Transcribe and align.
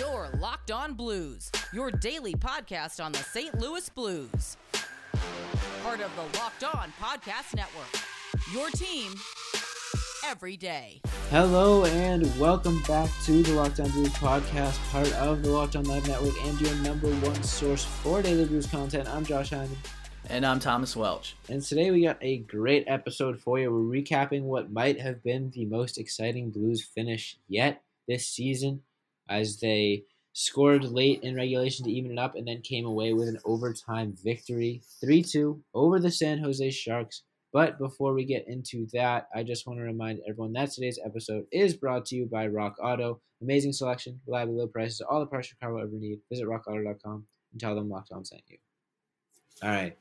Your 0.00 0.30
Locked 0.38 0.70
On 0.70 0.94
Blues, 0.94 1.52
your 1.74 1.90
daily 1.90 2.32
podcast 2.32 3.04
on 3.04 3.12
the 3.12 3.18
St. 3.18 3.60
Louis 3.60 3.86
Blues. 3.90 4.56
Part 5.82 6.00
of 6.00 6.10
the 6.16 6.38
Locked 6.38 6.64
On 6.64 6.90
Podcast 6.98 7.54
Network. 7.54 8.02
Your 8.50 8.70
team 8.70 9.12
every 10.24 10.56
day. 10.56 11.02
Hello 11.28 11.84
and 11.84 12.22
welcome 12.40 12.80
back 12.88 13.10
to 13.24 13.42
the 13.42 13.52
Locked 13.52 13.78
On 13.80 13.90
Blues 13.90 14.08
podcast, 14.14 14.78
part 14.90 15.12
of 15.16 15.42
the 15.42 15.50
Locked 15.50 15.76
On 15.76 15.84
Live 15.84 16.08
Network 16.08 16.34
and 16.44 16.58
your 16.62 16.74
number 16.76 17.10
one 17.16 17.42
source 17.42 17.84
for 17.84 18.22
daily 18.22 18.46
blues 18.46 18.66
content. 18.66 19.06
I'm 19.06 19.26
Josh 19.26 19.50
Hyman. 19.50 19.76
And 20.30 20.46
I'm 20.46 20.60
Thomas 20.60 20.96
Welch. 20.96 21.36
And 21.50 21.60
today 21.60 21.90
we 21.90 22.04
got 22.04 22.16
a 22.22 22.38
great 22.38 22.84
episode 22.86 23.38
for 23.38 23.58
you. 23.58 23.70
We're 23.70 24.00
recapping 24.00 24.44
what 24.44 24.72
might 24.72 24.98
have 24.98 25.22
been 25.22 25.50
the 25.50 25.66
most 25.66 25.98
exciting 25.98 26.48
Blues 26.48 26.82
finish 26.82 27.36
yet 27.48 27.82
this 28.08 28.26
season 28.26 28.80
as 29.30 29.58
they 29.60 30.04
scored 30.32 30.84
late 30.84 31.20
in 31.22 31.34
regulation 31.34 31.84
to 31.84 31.90
even 31.90 32.12
it 32.12 32.18
up 32.18 32.34
and 32.34 32.46
then 32.46 32.60
came 32.62 32.86
away 32.86 33.12
with 33.12 33.28
an 33.28 33.38
overtime 33.44 34.14
victory 34.22 34.82
3 35.00 35.22
2 35.22 35.60
over 35.74 35.98
the 35.98 36.10
San 36.10 36.38
Jose 36.38 36.70
Sharks. 36.70 37.22
But 37.52 37.78
before 37.78 38.14
we 38.14 38.24
get 38.24 38.46
into 38.46 38.86
that, 38.92 39.28
I 39.34 39.42
just 39.42 39.66
want 39.66 39.80
to 39.80 39.84
remind 39.84 40.20
everyone 40.28 40.52
that 40.52 40.70
today's 40.70 41.00
episode 41.04 41.46
is 41.50 41.74
brought 41.74 42.06
to 42.06 42.16
you 42.16 42.26
by 42.26 42.46
Rock 42.46 42.76
Auto. 42.80 43.20
Amazing 43.42 43.72
selection, 43.72 44.20
reliable 44.26 44.58
low 44.58 44.66
prices, 44.68 45.00
all 45.00 45.18
the 45.18 45.26
parts 45.26 45.50
your 45.50 45.56
car 45.60 45.74
will 45.74 45.82
ever 45.82 45.96
need. 45.96 46.20
Visit 46.28 46.46
rockauto.com 46.46 47.24
and 47.52 47.60
tell 47.60 47.74
them 47.74 47.88
Locked 47.88 48.12
On 48.12 48.24
sent 48.24 48.42
you. 48.48 48.58
All 49.62 49.70
right. 49.70 49.96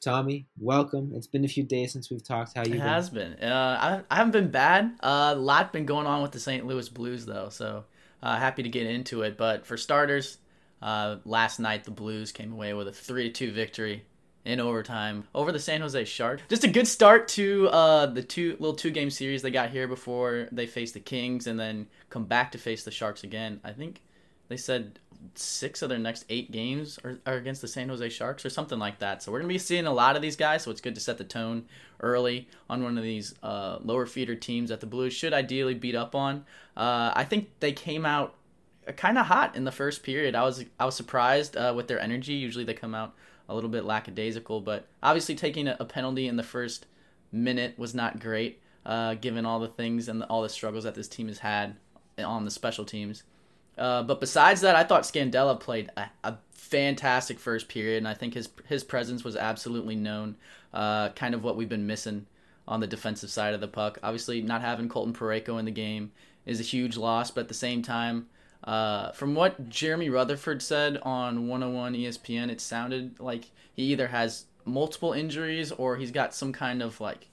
Tommy, 0.00 0.46
welcome. 0.58 1.12
It's 1.14 1.26
been 1.26 1.44
a 1.44 1.48
few 1.48 1.62
days 1.62 1.92
since 1.92 2.10
we've 2.10 2.22
talked. 2.22 2.54
How 2.54 2.62
you? 2.62 2.72
It 2.72 2.72
been? 2.72 2.80
has 2.80 3.08
been. 3.08 3.32
Uh, 3.34 4.02
I, 4.10 4.14
I 4.14 4.16
haven't 4.16 4.32
been 4.32 4.50
bad. 4.50 4.96
Uh, 5.00 5.32
a 5.34 5.38
lot 5.38 5.72
been 5.72 5.86
going 5.86 6.06
on 6.06 6.20
with 6.22 6.32
the 6.32 6.40
St. 6.40 6.66
Louis 6.66 6.88
Blues 6.88 7.24
though, 7.24 7.48
so 7.50 7.84
uh, 8.24 8.36
happy 8.36 8.64
to 8.64 8.68
get 8.68 8.86
into 8.86 9.22
it. 9.22 9.36
But 9.36 9.66
for 9.66 9.76
starters, 9.76 10.38
uh, 10.82 11.16
last 11.24 11.60
night 11.60 11.84
the 11.84 11.92
Blues 11.92 12.32
came 12.32 12.52
away 12.52 12.72
with 12.74 12.88
a 12.88 12.92
three-two 12.92 13.52
victory 13.52 14.04
in 14.44 14.60
overtime 14.60 15.24
over 15.34 15.52
the 15.52 15.58
San 15.58 15.80
Jose 15.80 16.04
Sharks. 16.04 16.42
Just 16.48 16.64
a 16.64 16.68
good 16.68 16.88
start 16.88 17.28
to 17.28 17.68
uh, 17.68 18.06
the 18.06 18.22
two 18.22 18.56
little 18.58 18.74
two-game 18.74 19.10
series 19.10 19.42
they 19.42 19.50
got 19.50 19.70
here 19.70 19.86
before 19.86 20.48
they 20.52 20.66
face 20.66 20.92
the 20.92 21.00
Kings 21.00 21.46
and 21.46 21.58
then 21.58 21.86
come 22.10 22.24
back 22.24 22.52
to 22.52 22.58
face 22.58 22.84
the 22.84 22.90
Sharks 22.90 23.24
again. 23.24 23.60
I 23.62 23.72
think 23.72 24.02
they 24.48 24.56
said 24.58 24.98
six 25.34 25.82
of 25.82 25.88
their 25.88 25.98
next 25.98 26.24
eight 26.28 26.50
games 26.52 26.98
are, 27.04 27.18
are, 27.26 27.34
against 27.34 27.60
the 27.60 27.68
San 27.68 27.88
Jose 27.88 28.08
Sharks 28.10 28.44
or 28.44 28.50
something 28.50 28.78
like 28.78 28.98
that. 28.98 29.22
So 29.22 29.32
we're 29.32 29.38
going 29.38 29.48
to 29.48 29.54
be 29.54 29.58
seeing 29.58 29.86
a 29.86 29.92
lot 29.92 30.16
of 30.16 30.22
these 30.22 30.36
guys. 30.36 30.62
So 30.62 30.70
it's 30.70 30.80
good 30.80 30.94
to 30.94 31.00
set 31.00 31.18
the 31.18 31.24
tone 31.24 31.64
early 32.00 32.48
on 32.68 32.82
one 32.82 32.98
of 32.98 33.04
these 33.04 33.34
uh, 33.42 33.78
lower 33.82 34.06
feeder 34.06 34.34
teams 34.34 34.70
that 34.70 34.80
the 34.80 34.86
Blues 34.86 35.12
should 35.12 35.32
ideally 35.32 35.74
beat 35.74 35.94
up 35.94 36.14
on. 36.14 36.44
Uh, 36.76 37.12
I 37.14 37.24
think 37.24 37.50
they 37.60 37.72
came 37.72 38.04
out 38.04 38.34
kind 38.96 39.18
of 39.18 39.26
hot 39.26 39.56
in 39.56 39.64
the 39.64 39.72
first 39.72 40.02
period. 40.02 40.34
I 40.34 40.42
was 40.42 40.64
I 40.78 40.84
was 40.84 40.94
surprised 40.94 41.56
uh, 41.56 41.72
with 41.74 41.88
their 41.88 42.00
energy. 42.00 42.34
Usually 42.34 42.64
they 42.64 42.74
come 42.74 42.94
out 42.94 43.14
a 43.48 43.54
little 43.54 43.70
bit 43.70 43.84
lackadaisical, 43.84 44.60
but 44.60 44.86
obviously 45.02 45.34
taking 45.34 45.68
a, 45.68 45.76
a 45.80 45.84
penalty 45.84 46.28
in 46.28 46.36
the 46.36 46.42
first 46.42 46.86
minute 47.32 47.78
was 47.78 47.94
not 47.94 48.20
great, 48.20 48.60
uh, 48.86 49.14
given 49.14 49.44
all 49.44 49.60
the 49.60 49.68
things 49.68 50.08
and 50.08 50.20
the, 50.20 50.26
all 50.26 50.42
the 50.42 50.48
struggles 50.48 50.84
that 50.84 50.94
this 50.94 51.08
team 51.08 51.28
has 51.28 51.38
had 51.38 51.76
on 52.18 52.44
the 52.44 52.50
special 52.50 52.84
teams. 52.84 53.22
Uh, 53.76 54.02
but 54.02 54.20
besides 54.20 54.60
that, 54.60 54.76
I 54.76 54.84
thought 54.84 55.02
Scandella 55.02 55.58
played 55.58 55.90
a, 55.96 56.06
a, 56.22 56.36
fantastic 56.52 57.38
first 57.38 57.68
period, 57.68 57.98
and 57.98 58.08
I 58.08 58.14
think 58.14 58.34
his 58.34 58.48
his 58.66 58.82
presence 58.82 59.22
was 59.22 59.36
absolutely 59.36 59.96
known. 59.96 60.36
Uh, 60.72 61.10
kind 61.10 61.34
of 61.34 61.44
what 61.44 61.56
we've 61.56 61.68
been 61.68 61.86
missing 61.86 62.26
on 62.66 62.80
the 62.80 62.86
defensive 62.86 63.30
side 63.30 63.54
of 63.54 63.60
the 63.60 63.68
puck. 63.68 63.98
Obviously, 64.02 64.40
not 64.40 64.60
having 64.60 64.88
Colton 64.88 65.12
Parayko 65.12 65.58
in 65.58 65.66
the 65.66 65.70
game 65.70 66.10
is 66.46 66.60
a 66.60 66.64
huge 66.64 66.96
loss, 66.96 67.30
but 67.30 67.42
at 67.42 67.48
the 67.48 67.54
same 67.54 67.82
time, 67.82 68.26
uh, 68.64 69.12
from 69.12 69.34
what 69.34 69.68
Jeremy 69.68 70.08
Rutherford 70.08 70.62
said 70.62 70.98
on 71.02 71.48
101 71.48 71.94
ESPN, 71.94 72.50
it 72.50 72.60
sounded 72.60 73.20
like 73.20 73.50
he 73.74 73.84
either 73.84 74.08
has 74.08 74.46
multiple 74.64 75.12
injuries 75.12 75.70
or 75.70 75.96
he's 75.96 76.10
got 76.10 76.34
some 76.34 76.52
kind 76.52 76.82
of 76.82 77.00
like 77.00 77.28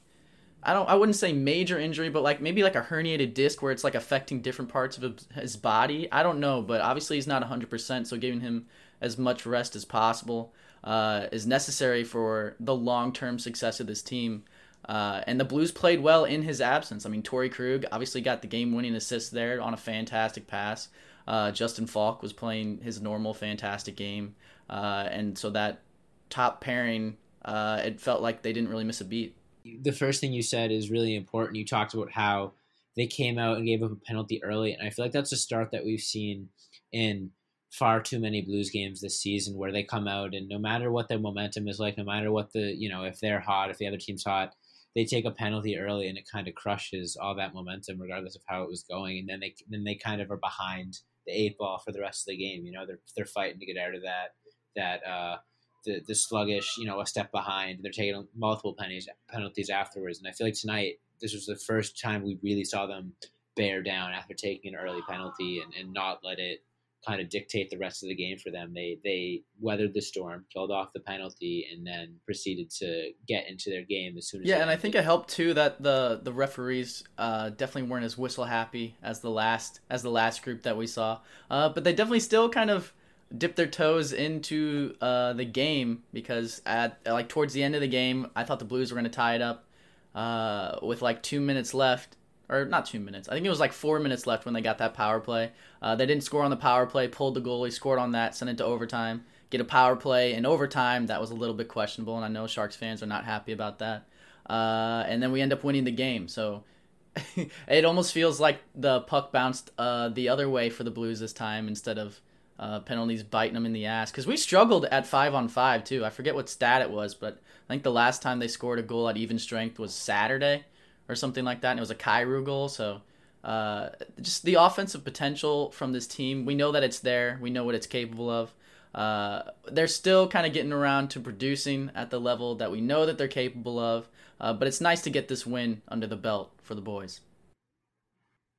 I 0.64 0.74
don't 0.74 0.88
I 0.88 0.96
wouldn't 0.96 1.16
say 1.16 1.34
major 1.34 1.80
injury, 1.80 2.10
but 2.10 2.24
like 2.24 2.42
maybe 2.42 2.64
like 2.64 2.76
a 2.76 2.82
herniated 2.82 3.34
disc 3.34 3.62
where 3.62 3.72
it's 3.72 3.84
like 3.84 3.96
affecting 3.96 4.42
different 4.42 4.70
parts 4.72 4.98
of 4.98 5.20
his 5.34 5.56
body. 5.56 6.08
I 6.12 6.24
don't 6.24 6.40
know, 6.40 6.62
but 6.62 6.82
obviously 6.82 7.18
he's 7.18 7.28
not 7.28 7.44
100%, 7.44 8.08
so 8.08 8.18
giving 8.18 8.42
him 8.42 8.68
as 9.00 9.18
much 9.18 9.46
rest 9.46 9.76
as 9.76 9.86
possible 9.86 10.54
uh, 10.84 11.28
is 11.32 11.48
necessary 11.48 12.04
for 12.04 12.56
the 12.60 12.76
long-term 12.76 13.40
success 13.40 13.80
of 13.80 13.88
this 13.88 14.02
team. 14.02 14.44
Uh, 14.88 15.22
and 15.28 15.40
the 15.40 15.46
Blues 15.46 15.72
played 15.72 16.02
well 16.02 16.26
in 16.26 16.42
his 16.42 16.60
absence. 16.62 17.06
I 17.06 17.10
mean, 17.10 17.22
Torey 17.22 17.52
Krug 17.52 17.86
obviously 17.92 18.22
got 18.22 18.42
the 18.42 18.48
game-winning 18.48 18.96
assist 18.96 19.32
there 19.32 19.62
on 19.62 19.74
a 19.74 19.78
fantastic 19.78 20.48
pass. 20.48 20.90
Uh, 21.28 21.52
Justin 21.52 21.86
Faulk 21.86 22.22
was 22.22 22.34
playing 22.34 22.80
his 22.80 23.02
normal 23.02 23.34
fantastic 23.34 23.96
game, 23.96 24.36
uh, 24.70 25.08
and 25.10 25.38
so 25.38 25.52
that 25.52 25.82
top 26.30 26.62
pairing, 26.62 27.16
uh, 27.46 27.80
it 27.84 28.00
felt 28.00 28.22
like 28.22 28.42
they 28.42 28.54
didn't 28.54 28.70
really 28.70 28.84
miss 28.84 29.02
a 29.02 29.06
beat 29.06 29.36
the 29.82 29.92
first 29.92 30.22
thing 30.22 30.34
you 30.34 30.42
said 30.42 30.72
is 30.72 30.92
really 30.92 31.16
important. 31.16 31.58
You 31.58 31.66
talked 31.66 31.94
about 31.94 32.12
how 32.12 32.54
they 32.96 33.08
came 33.08 33.38
out 33.38 33.58
and 33.58 33.66
gave 33.66 33.84
up 33.84 33.92
a 33.92 33.96
penalty 33.96 34.44
early, 34.44 34.74
and 34.74 34.86
I 34.86 34.90
feel 34.90 35.06
like 35.06 35.12
that's 35.12 35.32
a 35.32 35.38
start 35.38 35.72
that 35.72 35.86
we've 35.86 36.02
seen 36.02 36.50
in 36.92 37.32
far 37.72 38.02
too 38.02 38.20
many 38.20 38.42
Blues 38.42 38.70
games 38.70 39.00
this 39.00 39.22
season 39.22 39.56
where 39.58 39.72
they 39.72 39.84
come 39.84 40.08
out 40.08 40.34
and 40.36 40.50
no 40.50 40.60
matter 40.60 40.92
what 40.92 41.08
their 41.08 41.20
momentum 41.20 41.70
is 41.70 41.80
like, 41.80 41.98
no 41.98 42.04
matter 42.04 42.32
what 42.32 42.52
the 42.54 42.76
you 42.78 42.90
know 42.90 43.04
if 43.04 43.20
they're 43.20 43.40
hot, 43.40 43.70
if 43.70 43.78
the 43.78 43.88
other 43.88 43.98
team's 43.98 44.24
hot, 44.26 44.54
they 44.96 45.06
take 45.06 45.26
a 45.26 45.32
penalty 45.32 45.78
early 45.78 46.08
and 46.10 46.18
it 46.18 46.28
kind 46.30 46.48
of 46.48 46.56
crushes 46.56 47.18
all 47.22 47.36
that 47.36 47.54
momentum 47.54 48.00
regardless 48.00 48.36
of 48.36 48.42
how 48.48 48.64
it 48.64 48.70
was 48.70 48.84
going, 48.84 49.20
and 49.20 49.30
then 49.30 49.40
they 49.40 49.56
then 49.70 49.84
they 49.84 49.96
kind 49.96 50.22
of 50.22 50.30
are 50.32 50.38
behind 50.38 51.00
the 51.26 51.32
eight 51.34 51.58
ball 51.58 51.80
for 51.80 51.92
the 51.92 52.02
rest 52.02 52.28
of 52.28 52.32
the 52.32 52.38
game. 52.38 52.66
You 52.66 52.74
know 52.74 52.86
they're 52.86 53.00
they're 53.16 53.26
fighting 53.26 53.60
to 53.60 53.66
get 53.66 53.78
out 53.78 53.96
of 53.96 54.02
that 54.04 54.34
that. 54.76 55.06
uh 55.08 55.38
the, 55.84 56.02
the 56.08 56.16
sluggish, 56.16 56.78
you 56.78 56.86
know, 56.86 57.02
a 57.02 57.06
step 57.06 57.32
behind. 57.32 57.80
They're 57.82 57.92
taking 57.92 58.28
multiple 58.36 58.76
pennies, 58.78 59.08
penalties 59.30 59.70
afterwards. 59.70 60.20
And 60.20 60.28
I 60.28 60.32
feel 60.32 60.48
like 60.48 60.56
tonight, 60.56 61.00
this 61.20 61.34
was 61.34 61.46
the 61.46 61.56
first 61.56 62.00
time 62.00 62.24
we 62.24 62.40
really 62.42 62.64
saw 62.64 62.88
them 62.88 63.14
bear 63.56 63.82
down 63.84 64.12
after 64.12 64.34
taking 64.34 64.74
an 64.74 64.80
early 64.80 65.02
penalty 65.08 65.62
and, 65.64 65.74
and 65.74 65.94
not 65.94 66.20
let 66.24 66.40
it 66.40 66.64
kind 67.06 67.20
of 67.20 67.30
dictate 67.30 67.70
the 67.70 67.78
rest 67.78 68.04
of 68.04 68.10
the 68.10 68.16
game 68.16 68.38
for 68.38 68.52
them. 68.52 68.74
They 68.74 69.00
they 69.04 69.44
weathered 69.60 69.94
the 69.94 70.02
storm, 70.02 70.46
killed 70.54 70.72
off 70.72 70.94
the 70.94 71.00
penalty, 71.00 71.68
and 71.72 71.86
then 71.86 72.16
proceeded 72.26 72.70
to 72.78 73.12
get 73.28 73.50
into 73.50 73.70
their 73.70 73.84
game 73.84 74.18
as 74.18 74.28
soon 74.28 74.42
as. 74.42 74.48
Yeah, 74.48 74.62
and 74.62 74.70
I 74.70 74.76
think 74.76 74.96
it 74.96 75.04
helped 75.04 75.30
too 75.30 75.54
that 75.56 75.82
the 75.82 76.22
the 76.24 76.34
referees 76.34 77.04
uh, 77.18 77.50
definitely 77.50 77.90
weren't 77.90 78.06
as 78.06 78.18
whistle 78.18 78.46
happy 78.46 78.96
as 79.02 79.20
the 79.20 79.32
last 79.32 79.80
as 79.90 80.04
the 80.04 80.12
last 80.12 80.44
group 80.44 80.64
that 80.64 80.78
we 80.78 80.88
saw, 80.88 81.20
uh, 81.50 81.70
but 81.70 81.84
they 81.84 81.94
definitely 81.94 82.20
still 82.20 82.50
kind 82.50 82.70
of 82.70 82.94
dip 83.36 83.56
their 83.56 83.68
toes 83.68 84.14
into 84.14 84.96
uh, 85.02 85.34
the 85.34 85.46
game 85.46 86.04
because 86.14 86.62
at 86.66 87.00
like 87.06 87.30
towards 87.30 87.54
the 87.54 87.64
end 87.64 87.76
of 87.76 87.82
the 87.82 87.88
game, 87.88 88.28
I 88.36 88.44
thought 88.44 88.60
the 88.60 88.66
Blues 88.66 88.92
were 88.92 88.96
going 88.96 89.10
to 89.10 89.16
tie 89.16 89.36
it 89.36 89.42
up 89.42 89.66
uh, 90.14 90.80
with 90.82 91.02
like 91.02 91.24
two 91.24 91.40
minutes 91.40 91.74
left, 91.74 92.18
or 92.50 92.66
not 92.66 92.86
two 92.86 93.00
minutes. 93.00 93.30
I 93.30 93.34
think 93.34 93.46
it 93.46 93.50
was 93.50 93.60
like 93.60 93.74
four 93.74 94.00
minutes 94.00 94.28
left 94.28 94.46
when 94.46 94.54
they 94.54 94.62
got 94.62 94.80
that 94.80 94.94
power 94.94 95.20
play. 95.20 95.52
Uh, 95.82 95.96
they 95.96 96.06
didn't 96.06 96.24
score 96.24 96.44
on 96.44 96.52
the 96.52 96.58
power 96.58 96.86
play, 96.86 97.08
pulled 97.08 97.36
the 97.36 97.42
goalie, 97.42 97.72
scored 97.72 98.00
on 98.00 98.12
that, 98.12 98.36
sent 98.36 98.50
it 98.50 98.58
to 98.58 98.66
overtime. 98.66 99.26
Get 99.50 99.62
a 99.62 99.66
power 99.66 99.96
play 99.96 100.34
in 100.34 100.46
overtime. 100.46 101.08
That 101.08 101.20
was 101.20 101.32
a 101.32 101.36
little 101.36 101.56
bit 101.56 101.68
questionable, 101.68 102.16
and 102.16 102.26
I 102.26 102.30
know 102.30 102.48
Sharks 102.48 102.76
fans 102.76 103.04
are 103.04 103.08
not 103.08 103.26
happy 103.26 103.52
about 103.52 103.80
that. 103.80 104.08
Uh, 104.50 105.04
and 105.08 105.22
then 105.22 105.32
we 105.32 105.42
end 105.42 105.54
up 105.54 105.64
winning 105.64 105.84
the 105.84 105.92
game. 105.92 106.28
So 106.28 106.64
it 107.68 107.86
almost 107.86 108.14
feels 108.14 108.40
like 108.40 108.60
the 108.76 109.02
puck 109.02 109.32
bounced 109.32 109.72
uh, 109.78 110.10
the 110.10 110.30
other 110.30 110.50
way 110.50 110.70
for 110.70 110.84
the 110.84 110.92
Blues 110.92 111.20
this 111.20 111.34
time 111.34 111.68
instead 111.68 111.98
of 111.98 112.22
uh, 112.62 112.80
penalties 112.82 113.24
biting 113.24 113.56
them 113.56 113.66
in 113.66 113.74
the 113.74 113.88
ass 113.88 114.12
because 114.12 114.28
we 114.28 114.38
struggled 114.38 114.86
at 114.86 115.08
five 115.08 115.34
on 115.34 115.50
five 115.50 115.84
too. 115.84 116.06
I 116.06 116.12
forget 116.12 116.36
what 116.36 116.48
stat 116.48 116.84
it 116.84 116.92
was, 116.92 117.16
but 117.16 117.42
I 117.68 117.74
think 117.74 117.82
the 117.82 117.92
last 117.92 118.22
time 118.22 118.38
they 118.38 118.48
scored 118.48 118.78
a 118.78 118.84
goal 118.84 119.10
at 119.10 119.18
even 119.18 119.40
strength 119.40 119.80
was 119.80 119.94
Saturday 119.94 120.64
or 121.10 121.16
something 121.16 121.44
like 121.44 121.62
that, 121.62 121.72
and 121.72 121.80
it 121.80 121.82
was 121.82 121.92
a 121.92 121.96
Kyrou 121.96 122.46
goal. 122.46 122.70
So 122.70 123.02
uh, 123.44 123.90
just 124.22 124.44
the 124.44 124.54
offensive 124.56 125.04
potential 125.04 125.72
from 125.72 125.92
this 125.92 126.06
team, 126.06 126.46
we 126.46 126.54
know 126.54 126.72
that 126.72 126.84
it's 126.84 127.00
there. 127.00 127.40
We 127.42 127.50
know 127.50 127.64
what 127.64 127.74
it's 127.74 127.88
capable 127.88 128.30
of. 128.30 128.54
Uh, 128.94 129.42
they're 129.72 129.88
still 129.88 130.28
kind 130.28 130.46
of 130.46 130.54
getting 130.54 130.74
around 130.74 131.10
to 131.10 131.20
producing 131.20 131.90
at 131.96 132.12
the 132.12 132.20
level 132.20 132.56
that 132.56 132.72
we 132.72 132.80
know 132.80 133.08
that 133.08 133.18
they're 133.18 133.28
capable 133.28 133.80
of. 133.80 134.08
Uh, 134.40 134.54
but 134.54 134.68
it's 134.68 134.82
nice 134.82 135.02
to 135.02 135.10
get 135.10 135.28
this 135.28 135.48
win 135.48 135.82
under 135.88 136.06
the 136.06 136.16
belt 136.16 136.52
for 136.62 136.76
the 136.76 136.82
boys. 136.82 137.22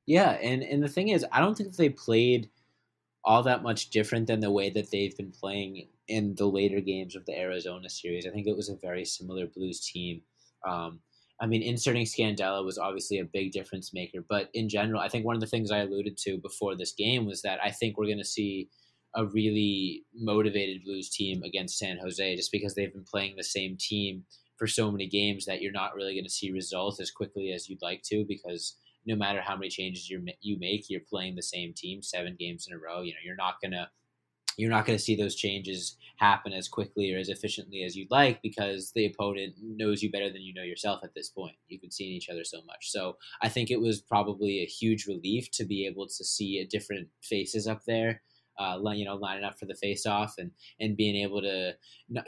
Yeah, 0.05 0.31
and 0.31 0.61
and 0.61 0.83
the 0.83 0.89
thing 0.89 1.09
is, 1.09 1.25
I 1.31 1.39
don't 1.39 1.57
think 1.57 1.73
they 1.73 1.87
played 1.87 2.49
all 3.25 3.43
that 3.43 3.63
much 3.63 3.89
different 3.89 4.27
than 4.27 4.41
the 4.41 4.51
way 4.51 4.69
that 4.69 4.91
they've 4.91 5.15
been 5.15 5.31
playing 5.31 5.87
in 6.07 6.35
the 6.35 6.45
later 6.45 6.81
games 6.81 7.15
of 7.15 7.25
the 7.25 7.37
Arizona 7.37 7.89
series. 7.89 8.27
I 8.27 8.31
think 8.31 8.47
it 8.47 8.55
was 8.55 8.69
a 8.69 8.75
very 8.75 9.05
similar 9.05 9.47
Blues 9.47 9.79
team. 9.79 10.21
Um, 10.67 10.99
I 11.41 11.45
mean, 11.45 11.61
inserting 11.61 12.05
Scandella 12.05 12.63
was 12.63 12.77
obviously 12.77 13.19
a 13.19 13.25
big 13.25 13.51
difference 13.51 13.93
maker, 13.93 14.19
but 14.27 14.49
in 14.53 14.69
general, 14.69 15.01
I 15.01 15.09
think 15.09 15.25
one 15.25 15.35
of 15.35 15.41
the 15.41 15.47
things 15.47 15.71
I 15.71 15.79
alluded 15.79 16.17
to 16.19 16.37
before 16.37 16.75
this 16.75 16.93
game 16.93 17.25
was 17.25 17.41
that 17.41 17.59
I 17.63 17.71
think 17.71 17.97
we're 17.97 18.05
going 18.05 18.17
to 18.17 18.25
see 18.25 18.69
a 19.15 19.25
really 19.25 20.03
motivated 20.13 20.83
Blues 20.83 21.09
team 21.09 21.43
against 21.43 21.77
San 21.77 21.97
Jose 21.97 22.35
just 22.35 22.51
because 22.51 22.75
they've 22.75 22.93
been 22.93 23.05
playing 23.09 23.35
the 23.35 23.43
same 23.43 23.77
team 23.79 24.23
for 24.57 24.67
so 24.67 24.91
many 24.91 25.07
games 25.07 25.45
that 25.45 25.61
you're 25.61 25.71
not 25.71 25.95
really 25.95 26.13
going 26.13 26.23
to 26.23 26.29
see 26.29 26.51
results 26.51 26.99
as 26.99 27.11
quickly 27.11 27.51
as 27.51 27.69
you'd 27.69 27.81
like 27.81 28.01
to 28.03 28.25
because 28.27 28.75
no 29.05 29.15
matter 29.15 29.41
how 29.41 29.55
many 29.55 29.69
changes 29.69 30.09
you 30.09 30.25
you 30.41 30.57
make, 30.59 30.89
you're 30.89 31.01
playing 31.01 31.35
the 31.35 31.43
same 31.43 31.73
team 31.73 32.01
seven 32.01 32.35
games 32.39 32.67
in 32.67 32.73
a 32.73 32.79
row. 32.79 33.01
You 33.01 33.13
know, 33.13 33.19
you're 33.23 33.35
not 33.35 33.55
gonna 33.61 33.89
you're 34.57 34.69
not 34.69 34.85
going 34.85 34.97
to 34.97 35.03
see 35.03 35.15
those 35.15 35.35
changes 35.35 35.97
happen 36.17 36.53
as 36.53 36.67
quickly 36.67 37.13
or 37.13 37.17
as 37.17 37.29
efficiently 37.29 37.83
as 37.83 37.95
you'd 37.95 38.11
like 38.11 38.41
because 38.41 38.91
the 38.93 39.05
opponent 39.05 39.55
knows 39.61 40.03
you 40.03 40.11
better 40.11 40.31
than 40.31 40.41
you 40.41 40.53
know 40.53 40.63
yourself 40.63 41.01
at 41.03 41.13
this 41.15 41.29
point. 41.29 41.55
You've 41.67 41.81
been 41.81 41.91
seeing 41.91 42.11
each 42.11 42.29
other 42.29 42.43
so 42.43 42.59
much. 42.65 42.91
So 42.91 43.17
I 43.41 43.49
think 43.49 43.71
it 43.71 43.81
was 43.81 44.01
probably 44.01 44.59
a 44.59 44.65
huge 44.65 45.07
relief 45.07 45.49
to 45.51 45.65
be 45.65 45.85
able 45.87 46.07
to 46.07 46.23
see 46.23 46.59
a 46.59 46.67
different 46.67 47.07
faces 47.21 47.67
up 47.67 47.83
there. 47.85 48.21
Uh, 48.59 48.77
you 48.93 49.03
know, 49.03 49.15
lining 49.15 49.43
up 49.43 49.57
for 49.57 49.65
the 49.65 49.73
face 49.73 50.05
off 50.05 50.35
and 50.37 50.51
and 50.79 50.95
being 50.95 51.15
able 51.15 51.41
to 51.41 51.73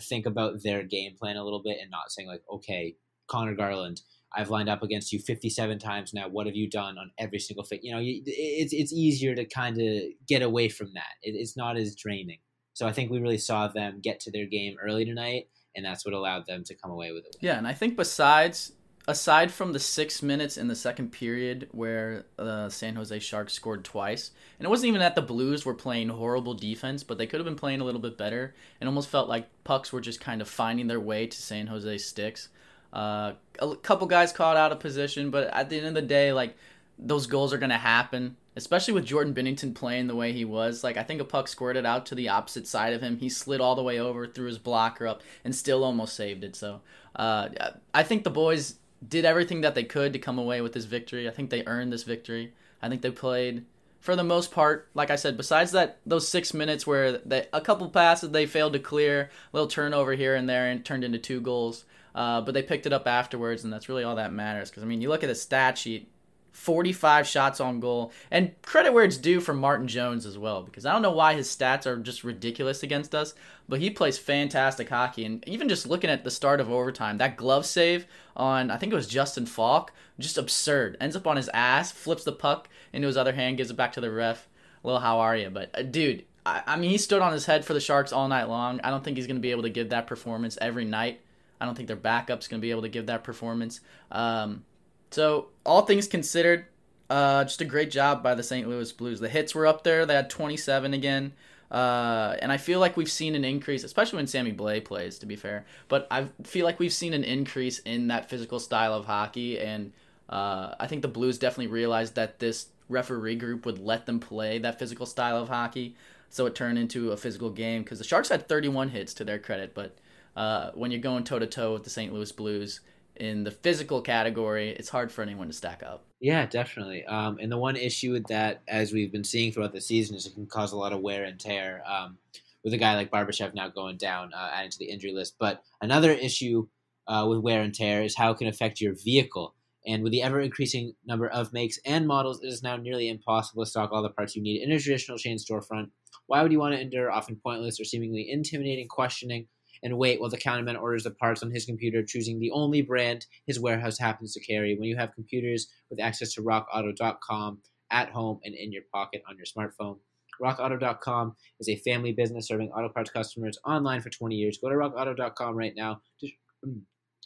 think 0.01 0.25
about 0.25 0.63
their 0.63 0.81
game 0.81 1.13
plan 1.15 1.37
a 1.37 1.43
little 1.43 1.61
bit 1.61 1.77
and 1.79 1.91
not 1.91 2.11
saying 2.11 2.27
like, 2.27 2.41
okay, 2.51 2.95
Conor 3.27 3.53
Garland, 3.53 4.01
I've 4.35 4.49
lined 4.49 4.69
up 4.69 4.83
against 4.83 5.13
you 5.13 5.19
57 5.19 5.79
times 5.79 6.13
now. 6.13 6.27
What 6.27 6.45
have 6.45 6.55
you 6.55 6.69
done 6.69 6.97
on 6.97 7.11
every 7.17 7.39
single 7.39 7.63
thing? 7.63 7.79
You 7.83 7.95
know, 7.95 8.01
it's 8.03 8.73
it's 8.73 8.93
easier 8.93 9.35
to 9.35 9.45
kind 9.45 9.79
of 9.79 10.03
get 10.27 10.41
away 10.41 10.69
from 10.69 10.91
that. 10.93 11.13
it's 11.21 11.55
not 11.55 11.77
as 11.77 11.95
draining. 11.95 12.39
So 12.73 12.85
I 12.85 12.91
think 12.91 13.09
we 13.09 13.19
really 13.19 13.37
saw 13.37 13.69
them 13.69 14.01
get 14.01 14.19
to 14.21 14.31
their 14.31 14.45
game 14.45 14.75
early 14.83 15.05
tonight, 15.05 15.47
and 15.75 15.85
that's 15.85 16.05
what 16.05 16.13
allowed 16.13 16.45
them 16.45 16.63
to 16.65 16.75
come 16.75 16.91
away 16.91 17.11
with 17.13 17.25
it. 17.25 17.37
Yeah, 17.39 17.57
and 17.57 17.65
I 17.65 17.73
think 17.73 17.95
besides 17.95 18.73
aside 19.07 19.51
from 19.51 19.71
the 19.71 19.79
six 19.79 20.21
minutes 20.21 20.57
in 20.57 20.67
the 20.67 20.75
second 20.75 21.11
period 21.11 21.67
where 21.71 22.25
the 22.37 22.43
uh, 22.43 22.69
San 22.69 22.95
Jose 22.95 23.17
Sharks 23.19 23.53
scored 23.53 23.83
twice, 23.85 24.31
and 24.59 24.65
it 24.65 24.69
wasn't 24.69 24.89
even 24.89 24.99
that 24.99 25.15
the 25.15 25.21
Blues 25.21 25.65
were 25.65 25.73
playing 25.73 26.09
horrible 26.09 26.53
defense, 26.53 27.03
but 27.03 27.17
they 27.17 27.27
could 27.27 27.39
have 27.39 27.45
been 27.45 27.55
playing 27.55 27.81
a 27.81 27.85
little 27.85 28.01
bit 28.01 28.17
better. 28.17 28.55
It 28.81 28.85
almost 28.85 29.09
felt 29.09 29.29
like 29.29 29.63
pucks 29.63 29.93
were 29.93 30.01
just 30.01 30.19
kind 30.19 30.41
of 30.41 30.49
finding 30.49 30.87
their 30.87 30.99
way 30.99 31.27
to 31.27 31.37
San 31.41 31.67
Jose 31.67 31.97
sticks. 31.99 32.49
Uh, 32.93 33.33
a 33.59 33.75
couple 33.77 34.07
guys 34.07 34.31
caught 34.31 34.57
out 34.57 34.71
of 34.71 34.79
position, 34.79 35.29
but 35.29 35.47
at 35.53 35.69
the 35.69 35.77
end 35.77 35.87
of 35.87 35.93
the 35.93 36.01
day, 36.01 36.31
like 36.33 36.55
those 36.97 37.27
goals 37.27 37.53
are 37.53 37.57
gonna 37.57 37.77
happen. 37.77 38.37
Especially 38.57 38.93
with 38.93 39.03
Jordan 39.03 39.33
Binnington 39.33 39.75
playing 39.75 40.07
the 40.07 40.15
way 40.15 40.31
he 40.31 40.45
was, 40.45 40.81
like 40.81 40.95
I 40.95 41.03
think 41.03 41.19
a 41.19 41.25
puck 41.25 41.49
squirted 41.49 41.85
out 41.85 42.05
to 42.05 42.15
the 42.15 42.29
opposite 42.29 42.67
side 42.67 42.93
of 42.93 43.01
him. 43.01 43.17
He 43.17 43.27
slid 43.27 43.59
all 43.59 43.75
the 43.75 43.83
way 43.83 43.99
over, 43.99 44.25
threw 44.25 44.47
his 44.47 44.59
blocker 44.59 45.05
up, 45.05 45.21
and 45.43 45.53
still 45.53 45.83
almost 45.83 46.15
saved 46.15 46.41
it. 46.41 46.55
So 46.55 46.79
uh, 47.17 47.49
I 47.93 48.03
think 48.03 48.23
the 48.23 48.29
boys 48.29 48.75
did 49.05 49.25
everything 49.25 49.59
that 49.59 49.75
they 49.75 49.83
could 49.83 50.13
to 50.13 50.19
come 50.19 50.39
away 50.39 50.61
with 50.61 50.71
this 50.71 50.85
victory. 50.85 51.27
I 51.27 51.31
think 51.31 51.49
they 51.49 51.65
earned 51.65 51.91
this 51.91 52.03
victory. 52.03 52.53
I 52.81 52.87
think 52.87 53.01
they 53.01 53.11
played 53.11 53.65
for 54.05 54.15
the 54.15 54.23
most 54.23 54.51
part, 54.51 54.87
like 54.93 55.09
I 55.09 55.15
said, 55.15 55.35
besides 55.35 55.71
that 55.71 55.97
those 56.05 56.27
six 56.27 56.53
minutes 56.53 56.85
where 56.85 57.17
they, 57.17 57.47
a 57.51 57.59
couple 57.59 57.89
passes 57.89 58.29
they 58.29 58.45
failed 58.45 58.73
to 58.73 58.79
clear, 58.79 59.31
little 59.51 59.67
turnover 59.67 60.13
here 60.13 60.35
and 60.35 60.47
there, 60.47 60.67
and 60.69 60.85
turned 60.85 61.03
into 61.03 61.17
two 61.17 61.41
goals. 61.41 61.85
Uh, 62.15 62.41
but 62.41 62.53
they 62.53 62.63
picked 62.63 62.87
it 62.87 62.93
up 62.93 63.07
afterwards, 63.07 63.63
and 63.63 63.71
that's 63.71 63.89
really 63.89 64.03
all 64.03 64.15
that 64.15 64.33
matters. 64.33 64.71
Because 64.71 64.81
I 64.81 64.87
mean, 64.87 65.01
you 65.01 65.09
look 65.09 65.23
at 65.23 65.27
the 65.27 65.35
stat 65.35 65.77
sheet. 65.77 66.09
45 66.55 67.27
shots 67.27 67.59
on 67.59 67.81
goal. 67.81 68.13
And 68.31 68.53
credit 68.61 68.93
where 68.93 69.03
it's 69.03 69.17
due 69.17 69.41
for 69.41 69.53
Martin 69.53 69.89
Jones 69.89 70.25
as 70.25 70.37
well, 70.37 70.63
because 70.63 70.85
I 70.85 70.93
don't 70.93 71.01
know 71.01 71.11
why 71.11 71.33
his 71.33 71.53
stats 71.53 71.85
are 71.85 71.97
just 71.97 72.23
ridiculous 72.23 72.81
against 72.81 73.13
us, 73.13 73.33
but 73.67 73.81
he 73.81 73.89
plays 73.89 74.17
fantastic 74.17 74.87
hockey. 74.87 75.25
And 75.25 75.45
even 75.47 75.67
just 75.67 75.85
looking 75.85 76.09
at 76.09 76.23
the 76.23 76.31
start 76.31 76.61
of 76.61 76.71
overtime, 76.71 77.17
that 77.17 77.35
glove 77.35 77.65
save 77.65 78.07
on, 78.37 78.71
I 78.71 78.77
think 78.77 78.93
it 78.93 78.95
was 78.95 79.07
Justin 79.07 79.45
Faulk, 79.45 79.91
just 80.17 80.37
absurd. 80.37 80.95
Ends 81.01 81.17
up 81.17 81.27
on 81.27 81.35
his 81.35 81.49
ass, 81.53 81.91
flips 81.91 82.23
the 82.23 82.31
puck 82.31 82.69
into 82.93 83.07
his 83.07 83.17
other 83.17 83.33
hand, 83.33 83.57
gives 83.57 83.69
it 83.69 83.77
back 83.77 83.91
to 83.91 84.01
the 84.01 84.09
ref. 84.09 84.47
Well, 84.81 84.99
how 84.99 85.19
are 85.19 85.35
you? 85.35 85.49
But 85.49 85.77
uh, 85.77 85.81
dude, 85.81 86.23
I, 86.45 86.61
I 86.65 86.75
mean, 86.77 86.89
he 86.89 86.97
stood 86.97 87.21
on 87.21 87.33
his 87.33 87.45
head 87.45 87.65
for 87.65 87.73
the 87.73 87.81
Sharks 87.81 88.13
all 88.13 88.29
night 88.29 88.47
long. 88.47 88.79
I 88.81 88.91
don't 88.91 89.03
think 89.03 89.17
he's 89.17 89.27
going 89.27 89.35
to 89.35 89.41
be 89.41 89.51
able 89.51 89.63
to 89.63 89.69
give 89.69 89.89
that 89.89 90.07
performance 90.07 90.57
every 90.61 90.85
night. 90.85 91.19
I 91.59 91.65
don't 91.65 91.75
think 91.75 91.87
their 91.87 91.95
backup's 91.95 92.47
going 92.47 92.59
to 92.59 92.65
be 92.65 92.71
able 92.71 92.81
to 92.83 92.89
give 92.89 93.05
that 93.07 93.23
performance. 93.23 93.79
Um, 94.11 94.63
so, 95.11 95.47
all 95.65 95.83
things 95.83 96.07
considered, 96.07 96.65
uh, 97.09 97.43
just 97.45 97.61
a 97.61 97.65
great 97.65 97.91
job 97.91 98.21
by 98.21 98.35
the 98.35 98.43
St. 98.43 98.67
Louis 98.67 98.91
Blues. 98.91 99.19
The 99.19 99.29
hits 99.29 99.55
were 99.55 99.67
up 99.67 99.83
there. 99.83 100.05
They 100.05 100.15
had 100.15 100.29
27 100.29 100.93
again. 100.93 101.33
Uh, 101.71 102.35
and 102.41 102.51
I 102.51 102.57
feel 102.57 102.79
like 102.79 102.95
we've 102.95 103.11
seen 103.11 103.35
an 103.35 103.43
increase, 103.43 103.83
especially 103.83 104.17
when 104.17 104.27
Sammy 104.27 104.53
Blais 104.53 104.83
plays, 104.83 105.17
to 105.19 105.25
be 105.25 105.35
fair. 105.35 105.65
But 105.87 106.07
I 106.11 106.27
feel 106.43 106.65
like 106.65 106.79
we've 106.79 106.93
seen 106.93 107.13
an 107.13 107.23
increase 107.23 107.79
in 107.79 108.07
that 108.07 108.29
physical 108.29 108.59
style 108.59 108.93
of 108.93 109.05
hockey. 109.05 109.59
And 109.59 109.91
uh, 110.29 110.75
I 110.79 110.87
think 110.87 111.01
the 111.01 111.07
Blues 111.07 111.37
definitely 111.37 111.67
realized 111.67 112.15
that 112.15 112.39
this 112.39 112.67
referee 112.87 113.35
group 113.35 113.65
would 113.65 113.79
let 113.79 114.05
them 114.05 114.19
play 114.19 114.59
that 114.59 114.79
physical 114.79 115.05
style 115.05 115.37
of 115.37 115.49
hockey. 115.49 115.95
So 116.29 116.45
it 116.45 116.55
turned 116.55 116.77
into 116.77 117.11
a 117.11 117.17
physical 117.17 117.49
game 117.49 117.83
because 117.83 117.97
the 117.97 118.03
Sharks 118.03 118.29
had 118.29 118.47
31 118.47 118.89
hits 118.89 119.13
to 119.15 119.23
their 119.23 119.39
credit, 119.39 119.73
but 119.73 119.97
uh, 120.35 120.71
when 120.73 120.91
you're 120.91 121.01
going 121.01 121.23
toe 121.23 121.39
to 121.39 121.47
toe 121.47 121.73
with 121.73 121.83
the 121.83 121.89
St. 121.89 122.13
Louis 122.13 122.31
Blues 122.31 122.81
in 123.15 123.43
the 123.43 123.51
physical 123.51 124.01
category, 124.01 124.71
it's 124.71 124.89
hard 124.89 125.11
for 125.11 125.21
anyone 125.21 125.47
to 125.47 125.53
stack 125.53 125.81
up. 125.83 126.05
Yeah, 126.19 126.45
definitely. 126.45 127.05
Um, 127.05 127.37
and 127.41 127.51
the 127.51 127.57
one 127.57 127.75
issue 127.75 128.11
with 128.11 128.27
that, 128.27 128.61
as 128.67 128.91
we've 128.91 129.11
been 129.11 129.23
seeing 129.23 129.51
throughout 129.51 129.73
the 129.73 129.81
season, 129.81 130.15
is 130.15 130.25
it 130.25 130.33
can 130.33 130.47
cause 130.47 130.73
a 130.73 130.77
lot 130.77 130.93
of 130.93 131.01
wear 131.01 131.23
and 131.23 131.39
tear. 131.39 131.81
Um, 131.85 132.17
with 132.65 132.73
a 132.73 132.77
guy 132.77 132.95
like 132.95 133.11
Barbashev 133.11 133.53
now 133.53 133.69
going 133.69 133.95
down, 133.95 134.33
uh, 134.33 134.49
adding 134.51 134.71
to 134.71 134.79
the 134.79 134.89
injury 134.89 135.13
list. 135.13 135.35
But 135.39 135.61
another 135.81 136.11
issue 136.11 136.67
uh, 137.07 137.25
with 137.29 137.39
wear 137.39 137.61
and 137.61 137.73
tear 137.73 138.01
is 138.01 138.17
how 138.17 138.31
it 138.31 138.39
can 138.39 138.47
affect 138.47 138.81
your 138.81 138.95
vehicle. 138.95 139.53
And 139.85 140.01
with 140.01 140.11
the 140.11 140.23
ever 140.23 140.41
increasing 140.41 140.93
number 141.05 141.27
of 141.27 141.53
makes 141.53 141.77
and 141.85 142.07
models, 142.07 142.41
it 142.41 142.47
is 142.47 142.63
now 142.63 142.75
nearly 142.75 143.07
impossible 143.07 143.63
to 143.63 143.69
stock 143.69 143.91
all 143.91 144.01
the 144.01 144.09
parts 144.09 144.35
you 144.35 144.41
need 144.41 144.63
in 144.63 144.71
a 144.71 144.79
traditional 144.79 145.19
chain 145.19 145.37
storefront. 145.37 145.91
Why 146.25 146.41
would 146.41 146.51
you 146.51 146.57
want 146.57 146.73
to 146.73 146.81
endure 146.81 147.11
often 147.11 147.35
pointless 147.35 147.79
or 147.79 147.83
seemingly 147.83 148.31
intimidating 148.31 148.87
questioning 148.87 149.45
and 149.83 149.97
wait 149.97 150.19
while 150.19 150.29
the 150.29 150.37
counterman 150.37 150.79
orders 150.81 151.03
the 151.03 151.11
parts 151.11 151.43
on 151.43 151.51
his 151.51 151.65
computer, 151.65 152.03
choosing 152.03 152.39
the 152.39 152.51
only 152.51 152.81
brand 152.81 153.25
his 153.45 153.59
warehouse 153.59 153.97
happens 153.97 154.33
to 154.33 154.43
carry. 154.43 154.75
When 154.75 154.89
you 154.89 154.97
have 154.97 155.13
computers 155.13 155.67
with 155.89 155.99
access 155.99 156.33
to 156.33 156.41
rockauto.com 156.41 157.59
at 157.91 158.09
home 158.09 158.39
and 158.43 158.55
in 158.55 158.71
your 158.71 158.83
pocket 158.93 159.21
on 159.29 159.37
your 159.37 159.45
smartphone. 159.45 159.97
RockAuto.com 160.41 161.35
is 161.59 161.69
a 161.69 161.77
family 161.77 162.11
business 162.11 162.47
serving 162.47 162.71
auto 162.71 162.89
parts 162.89 163.09
customers 163.09 163.57
online 163.65 164.01
for 164.01 164.09
20 164.09 164.35
years. 164.35 164.57
Go 164.57 164.69
to 164.69 164.75
RockAuto.com 164.75 165.55
right 165.55 165.73
now 165.75 166.01
to, 166.19 166.27
mm, 166.65 166.81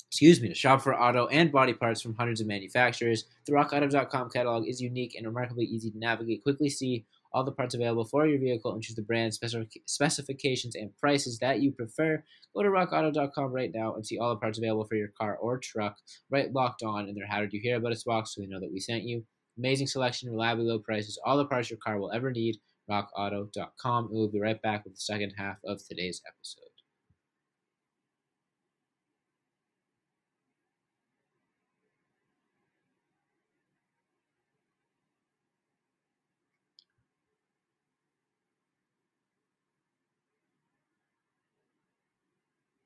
excuse 0.08 0.42
me, 0.42 0.50
to 0.50 0.54
shop 0.54 0.82
for 0.82 1.00
auto 1.00 1.28
and 1.28 1.52
body 1.52 1.74
parts 1.74 2.02
from 2.02 2.16
hundreds 2.16 2.42
of 2.42 2.48
manufacturers. 2.48 3.26
The 3.46 3.54
RockAuto.com 3.54 4.30
catalog 4.30 4.68
is 4.68 4.82
unique 4.82 5.16
and 5.16 5.26
remarkably 5.26 5.66
easy 5.66 5.92
to 5.92 5.98
navigate. 5.98 6.44
Quickly 6.44 6.70
see 6.70 7.06
all 7.32 7.44
the 7.44 7.52
parts 7.52 7.76
available 7.76 8.06
for 8.06 8.28
your 8.28 8.40
vehicle 8.40 8.74
and 8.74 8.82
choose 8.82 8.96
the 8.96 9.02
brand, 9.02 9.34
specific- 9.34 9.84
specifications, 9.86 10.76
and 10.76 10.96
prices 10.98 11.40
that 11.40 11.62
you 11.62 11.72
prefer. 11.72 12.24
Go 12.56 12.64
to 12.64 12.70
rockauto.com 12.70 13.52
right 13.52 13.72
now 13.74 13.96
and 13.96 14.06
see 14.06 14.18
all 14.18 14.30
the 14.30 14.40
parts 14.40 14.58
available 14.58 14.86
for 14.86 14.96
your 14.96 15.10
car 15.20 15.38
or 15.38 15.58
truck 15.58 15.98
right 16.30 16.52
locked 16.52 16.84
on 16.84 17.08
in 17.08 17.16
their 17.16 17.28
How 17.28 17.42
Did 17.42 17.54
You 17.54 17.60
Hear 17.62 17.78
About 17.78 17.92
Us 17.92 18.04
box 18.04 18.36
so 18.36 18.42
they 18.42 18.48
know 18.48 18.60
that 18.60 18.72
we 18.72 18.80
sent 18.80 19.04
you. 19.04 19.24
Amazing 19.58 19.88
selection, 19.88 20.30
reliably 20.30 20.66
low 20.66 20.80
prices, 20.80 21.20
all 21.26 21.38
the 21.38 21.46
parts 21.46 21.70
your 21.70 21.80
car 21.84 22.00
will 22.00 22.12
ever 22.12 22.32
need. 22.32 22.58
RockAuto.com. 22.90 24.06
And 24.06 24.14
we'll 24.14 24.30
be 24.30 24.40
right 24.40 24.62
back 24.62 24.84
with 24.84 24.94
the 24.94 25.00
second 25.00 25.34
half 25.38 25.58
of 25.66 25.80
today's 25.88 26.22
episode. 26.28 26.69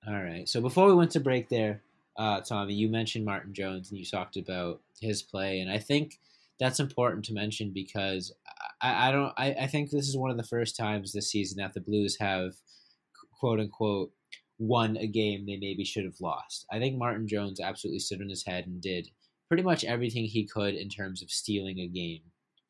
All 0.08 0.22
right. 0.22 0.48
So 0.50 0.60
before 0.60 0.88
we 0.88 0.96
went 0.96 1.12
to 1.12 1.20
break 1.20 1.48
there, 1.48 1.82
uh, 2.18 2.42
Tommy, 2.42 2.74
you 2.74 2.90
mentioned 2.90 3.26
Martin 3.26 3.54
Jones 3.54 3.90
and 3.90 4.00
you 4.00 4.06
talked 4.06 4.38
about 4.38 4.82
his 5.00 5.24
play, 5.24 5.60
and 5.60 5.72
I 5.72 5.80
think 5.80 6.20
that's 6.60 6.80
important 6.80 7.26
to 7.26 7.34
mention 7.34 7.72
because 7.74 8.34
I, 8.82 9.10
I 9.10 9.12
don't. 9.12 9.34
I, 9.38 9.54
I 9.54 9.68
think 9.68 9.90
this 9.90 10.08
is 10.08 10.18
one 10.18 10.30
of 10.30 10.38
the 10.38 10.44
first 10.44 10.76
times 10.76 11.12
this 11.12 11.32
season 11.32 11.58
that 11.58 11.74
the 11.74 11.82
Blues 11.82 12.18
have, 12.20 12.54
quote 13.40 13.60
unquote, 13.60 14.12
won 14.60 14.98
a 14.98 15.08
game 15.08 15.46
they 15.46 15.58
maybe 15.58 15.86
should 15.86 16.06
have 16.06 16.22
lost. 16.22 16.66
I 16.72 16.80
think 16.80 16.98
Martin 16.98 17.28
Jones 17.28 17.60
absolutely 17.60 18.00
stood 18.00 18.22
on 18.22 18.30
his 18.30 18.46
head 18.46 18.68
and 18.68 18.82
did 18.82 19.10
pretty 19.48 19.64
much 19.64 19.84
everything 19.84 20.26
he 20.26 20.46
could 20.46 20.76
in 20.76 20.90
terms 20.90 21.22
of 21.22 21.32
stealing 21.32 21.80
a 21.80 21.88
game 21.88 22.22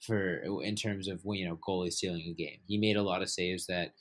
for 0.02 0.44
in 0.64 0.76
terms 0.76 1.08
of 1.08 1.22
you 1.26 1.48
know 1.48 1.58
goalie 1.68 1.92
stealing 1.92 2.28
a 2.30 2.34
game. 2.34 2.60
He 2.68 2.78
made 2.78 2.96
a 2.96 3.04
lot 3.04 3.22
of 3.22 3.30
saves 3.30 3.66
that 3.68 3.94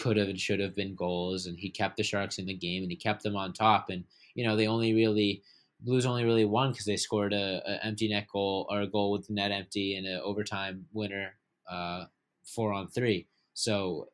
could 0.00 0.16
have 0.16 0.28
and 0.28 0.40
should 0.40 0.60
have 0.60 0.74
been 0.74 0.94
goals, 0.94 1.46
and 1.46 1.58
he 1.58 1.70
kept 1.70 1.96
the 1.96 2.02
Sharks 2.02 2.38
in 2.38 2.46
the 2.46 2.54
game 2.54 2.82
and 2.82 2.90
he 2.90 2.96
kept 2.96 3.22
them 3.22 3.36
on 3.36 3.52
top. 3.52 3.90
And 3.90 4.04
you 4.34 4.44
know 4.44 4.56
they 4.56 4.66
only 4.66 4.94
really 4.94 5.42
Blues 5.82 6.06
only 6.06 6.24
really 6.24 6.44
won 6.44 6.72
because 6.72 6.84
they 6.84 6.96
scored 6.96 7.32
a, 7.32 7.62
a, 7.66 7.84
empty 7.84 8.08
net 8.08 8.26
goal 8.30 8.66
or 8.70 8.82
a 8.82 8.86
goal 8.86 9.10
with 9.10 9.26
the 9.26 9.32
net 9.32 9.50
empty 9.50 9.96
and 9.96 10.06
an 10.06 10.20
overtime 10.22 10.84
winner, 10.92 11.36
uh, 11.70 12.04
four 12.44 12.72
on 12.72 12.88
three. 12.88 13.28
So 13.54 14.08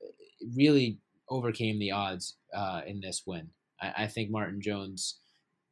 really 0.54 0.98
overcame 1.28 1.78
the 1.78 1.90
odds 1.90 2.36
uh, 2.54 2.82
in 2.86 3.00
this 3.00 3.24
win. 3.26 3.48
I, 3.80 4.04
I, 4.04 4.06
think 4.06 4.30
Martin 4.30 4.60
Jones 4.60 5.18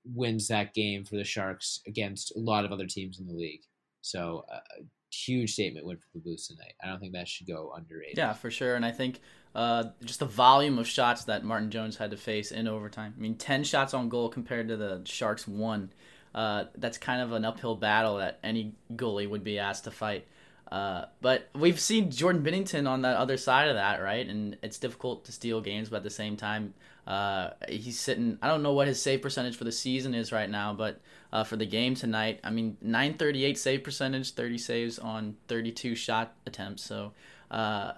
wins 0.04 0.48
that 0.48 0.74
game 0.74 1.04
for 1.04 1.16
the 1.16 1.24
Sharks 1.24 1.80
against 1.86 2.34
a 2.34 2.40
lot 2.40 2.64
of 2.64 2.72
other 2.72 2.86
teams 2.86 3.20
in 3.20 3.26
the 3.26 3.32
league. 3.32 3.62
So 4.00 4.44
uh, 4.52 4.82
huge 5.12 5.52
statement 5.52 5.86
win 5.86 5.96
for 5.96 6.08
the 6.12 6.20
Blues 6.20 6.48
tonight. 6.48 6.74
I 6.82 6.88
don't 6.88 6.98
think 6.98 7.12
that 7.12 7.28
should 7.28 7.46
go 7.46 7.72
underrated. 7.76 8.18
Yeah, 8.18 8.32
for 8.32 8.50
sure. 8.50 8.74
And 8.74 8.84
I 8.84 8.90
think 8.90 9.20
uh, 9.54 9.84
just 10.04 10.20
the 10.20 10.26
volume 10.26 10.78
of 10.78 10.86
shots 10.86 11.24
that 11.24 11.44
Martin 11.44 11.70
Jones 11.70 11.96
had 11.96 12.10
to 12.10 12.16
face 12.16 12.50
in 12.50 12.66
overtime. 12.66 13.14
I 13.16 13.20
mean, 13.20 13.36
10 13.36 13.64
shots 13.64 13.94
on 13.94 14.08
goal 14.08 14.28
compared 14.28 14.68
to 14.68 14.76
the 14.76 15.02
Sharks' 15.04 15.46
one. 15.46 15.90
uh, 16.34 16.64
that's 16.76 16.98
kind 16.98 17.22
of 17.22 17.32
an 17.32 17.44
uphill 17.44 17.76
battle 17.76 18.16
that 18.18 18.38
any 18.42 18.72
goalie 18.94 19.28
would 19.28 19.44
be 19.44 19.58
asked 19.58 19.84
to 19.84 19.90
fight. 19.90 20.26
Uh, 20.72 21.04
but 21.20 21.48
we've 21.54 21.78
seen 21.78 22.10
Jordan 22.10 22.42
Binnington 22.42 22.88
on 22.88 23.02
the 23.02 23.08
other 23.08 23.36
side 23.36 23.68
of 23.68 23.76
that, 23.76 24.02
right? 24.02 24.26
And 24.26 24.56
it's 24.62 24.78
difficult 24.78 25.24
to 25.26 25.32
steal 25.32 25.60
games, 25.60 25.90
but 25.90 25.98
at 25.98 26.02
the 26.02 26.10
same 26.10 26.36
time, 26.36 26.74
uh, 27.06 27.50
he's 27.68 28.00
sitting. 28.00 28.38
I 28.42 28.48
don't 28.48 28.62
know 28.62 28.72
what 28.72 28.88
his 28.88 29.00
save 29.00 29.22
percentage 29.22 29.56
for 29.56 29.64
the 29.64 29.70
season 29.70 30.14
is 30.14 30.32
right 30.32 30.50
now, 30.50 30.72
but 30.72 31.00
uh, 31.32 31.44
for 31.44 31.56
the 31.56 31.66
game 31.66 31.94
tonight, 31.94 32.40
I 32.42 32.50
mean, 32.50 32.76
938 32.80 33.58
save 33.58 33.84
percentage, 33.84 34.32
30 34.32 34.58
saves 34.58 34.98
on 34.98 35.36
32 35.46 35.94
shot 35.94 36.34
attempts. 36.46 36.82
So, 36.82 37.12
uh, 37.50 37.92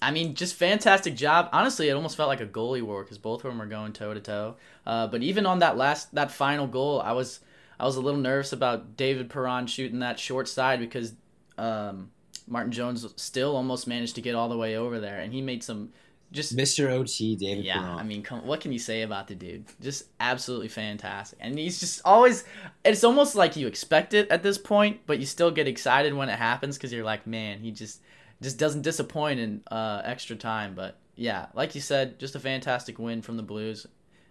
I 0.00 0.10
mean, 0.10 0.34
just 0.34 0.54
fantastic 0.54 1.16
job. 1.16 1.48
Honestly, 1.52 1.88
it 1.88 1.92
almost 1.92 2.16
felt 2.16 2.28
like 2.28 2.40
a 2.40 2.46
goalie 2.46 2.82
war 2.82 3.02
because 3.02 3.18
both 3.18 3.44
of 3.44 3.50
them 3.50 3.60
are 3.60 3.66
going 3.66 3.92
toe 3.92 4.14
to 4.14 4.20
toe. 4.20 4.56
But 4.84 5.22
even 5.22 5.46
on 5.46 5.58
that 5.58 5.76
last, 5.76 6.14
that 6.14 6.30
final 6.30 6.66
goal, 6.66 7.00
I 7.00 7.12
was. 7.12 7.40
I 7.80 7.84
was 7.84 7.94
a 7.94 8.00
little 8.00 8.20
nervous 8.20 8.52
about 8.52 8.96
David 8.96 9.30
Perron 9.30 9.68
shooting 9.68 10.00
that 10.00 10.18
short 10.18 10.48
side 10.48 10.80
because 10.80 11.12
um, 11.58 12.10
Martin 12.46 12.72
Jones 12.72 13.06
still 13.16 13.56
almost 13.56 13.86
managed 13.86 14.14
to 14.16 14.20
get 14.20 14.34
all 14.34 14.48
the 14.48 14.56
way 14.56 14.76
over 14.76 14.98
there, 14.98 15.20
and 15.20 15.32
he 15.32 15.40
made 15.40 15.62
some 15.62 15.90
just 16.32 16.56
Mr. 16.56 16.90
OT 16.90 17.36
David. 17.36 17.64
Yeah, 17.64 17.78
Perron. 17.78 17.98
I 17.98 18.02
mean, 18.02 18.22
come, 18.22 18.46
what 18.46 18.60
can 18.60 18.72
you 18.72 18.78
say 18.78 19.02
about 19.02 19.28
the 19.28 19.34
dude? 19.34 19.64
Just 19.80 20.04
absolutely 20.20 20.68
fantastic, 20.68 21.38
and 21.40 21.58
he's 21.58 21.80
just 21.80 22.00
always. 22.04 22.44
It's 22.84 23.04
almost 23.04 23.34
like 23.34 23.56
you 23.56 23.66
expect 23.66 24.12
it 24.14 24.28
at 24.30 24.42
this 24.42 24.58
point, 24.58 25.00
but 25.06 25.20
you 25.20 25.26
still 25.26 25.50
get 25.50 25.68
excited 25.68 26.14
when 26.14 26.28
it 26.28 26.38
happens 26.38 26.76
because 26.76 26.92
you're 26.92 27.04
like, 27.04 27.26
man, 27.26 27.60
he 27.60 27.70
just 27.70 28.00
just 28.42 28.58
doesn't 28.58 28.82
disappoint 28.82 29.40
in 29.40 29.62
uh, 29.70 30.02
extra 30.04 30.36
time. 30.36 30.74
But 30.74 30.98
yeah, 31.16 31.46
like 31.54 31.74
you 31.74 31.80
said, 31.80 32.18
just 32.18 32.34
a 32.34 32.40
fantastic 32.40 32.98
win 32.98 33.22
from 33.22 33.36
the 33.36 33.42
Blues. 33.42 33.86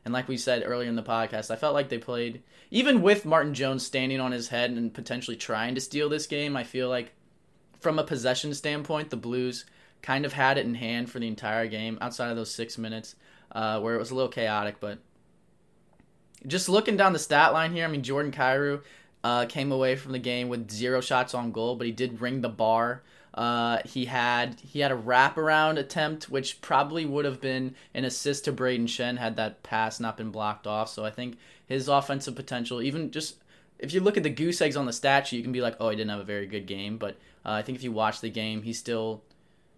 And 0.06 0.14
like 0.14 0.30
we 0.30 0.38
said 0.38 0.64
earlier 0.66 0.88
in 0.88 0.96
the 0.96 1.04
podcast, 1.04 1.52
I 1.52 1.58
felt 1.58 1.74
like 1.74 1.90
they 1.90 1.98
played, 1.98 2.42
even 2.72 3.02
with 3.02 3.26
Martin 3.26 3.54
Jones 3.54 3.86
standing 3.86 4.22
on 4.22 4.32
his 4.32 4.48
head 4.48 4.72
and 4.72 4.94
potentially 4.94 5.36
trying 5.36 5.76
to 5.76 5.82
steal 5.82 6.08
this 6.08 6.28
game, 6.28 6.56
I 6.56 6.64
feel 6.64 6.88
like 6.88 7.12
from 7.82 8.00
a 8.00 8.06
possession 8.06 8.54
standpoint, 8.54 9.10
the 9.10 9.18
Blues 9.18 9.66
kind 10.02 10.26
of 10.26 10.34
had 10.34 10.58
it 10.58 10.66
in 10.66 10.76
hand 10.76 11.10
for 11.12 11.20
the 11.20 11.28
entire 11.28 11.68
game 11.68 11.98
outside 12.00 12.30
of 12.30 12.38
those 12.38 12.54
six 12.54 12.78
minutes 12.78 13.16
uh, 13.52 13.82
where 13.82 13.96
it 13.96 14.00
was 14.00 14.12
a 14.12 14.16
little 14.16 14.30
chaotic. 14.30 14.80
But 14.80 15.00
just 16.46 16.70
looking 16.70 16.96
down 16.96 17.14
the 17.14 17.20
stat 17.20 17.52
line 17.52 17.74
here, 17.74 17.84
I 17.84 17.90
mean, 17.90 18.04
Jordan 18.04 18.32
Kyrou 18.32 18.82
uh, 19.24 19.46
came 19.48 19.72
away 19.72 19.96
from 19.98 20.14
the 20.14 20.20
game 20.20 20.48
with 20.48 20.72
zero 20.72 21.02
shots 21.02 21.34
on 21.34 21.52
goal, 21.52 21.76
but 21.76 21.88
he 21.88 21.92
did 21.92 22.22
ring 22.22 22.42
the 22.42 22.50
bar. 22.50 23.04
Uh, 23.38 23.78
he 23.86 24.06
had 24.06 24.60
he 24.62 24.80
had 24.80 24.92
a 24.92 24.98
wraparound 24.98 25.78
attempt, 25.78 26.28
which 26.28 26.60
probably 26.60 27.06
would 27.06 27.24
have 27.24 27.40
been 27.40 27.76
an 27.94 28.04
assist 28.04 28.46
to 28.46 28.52
Brayden 28.52 28.88
Schenn 28.88 29.20
had 29.20 29.36
that 29.36 29.62
pass 29.62 30.00
not 30.00 30.18
been 30.18 30.32
blocked 30.32 30.66
off. 30.66 30.90
So 30.90 31.06
I 31.06 31.12
think 31.12 31.38
his 31.68 31.88
offensive 31.88 32.36
potential, 32.36 32.82
even 32.82 33.12
just 33.12 33.36
if 33.78 33.94
you 33.94 34.00
look 34.00 34.18
at 34.18 34.24
the 34.24 34.32
goose 34.32 34.60
eggs 34.60 34.76
on 34.76 34.88
the 34.88 34.94
stat 34.94 35.28
sheet, 35.28 35.38
you 35.38 35.44
can 35.44 35.52
be 35.52 35.62
like, 35.62 35.76
oh, 35.80 35.90
he 35.90 35.96
didn't 35.96 36.10
have 36.10 36.20
a 36.20 36.24
very 36.24 36.48
good 36.48 36.66
game. 36.66 36.98
But 36.98 37.12
uh, 37.46 37.52
I 37.52 37.62
think 37.62 37.78
if 37.78 37.84
you 37.84 37.92
watch 37.92 38.22
the 38.22 38.32
game, 38.32 38.64
he's 38.64 38.80
still 38.80 39.22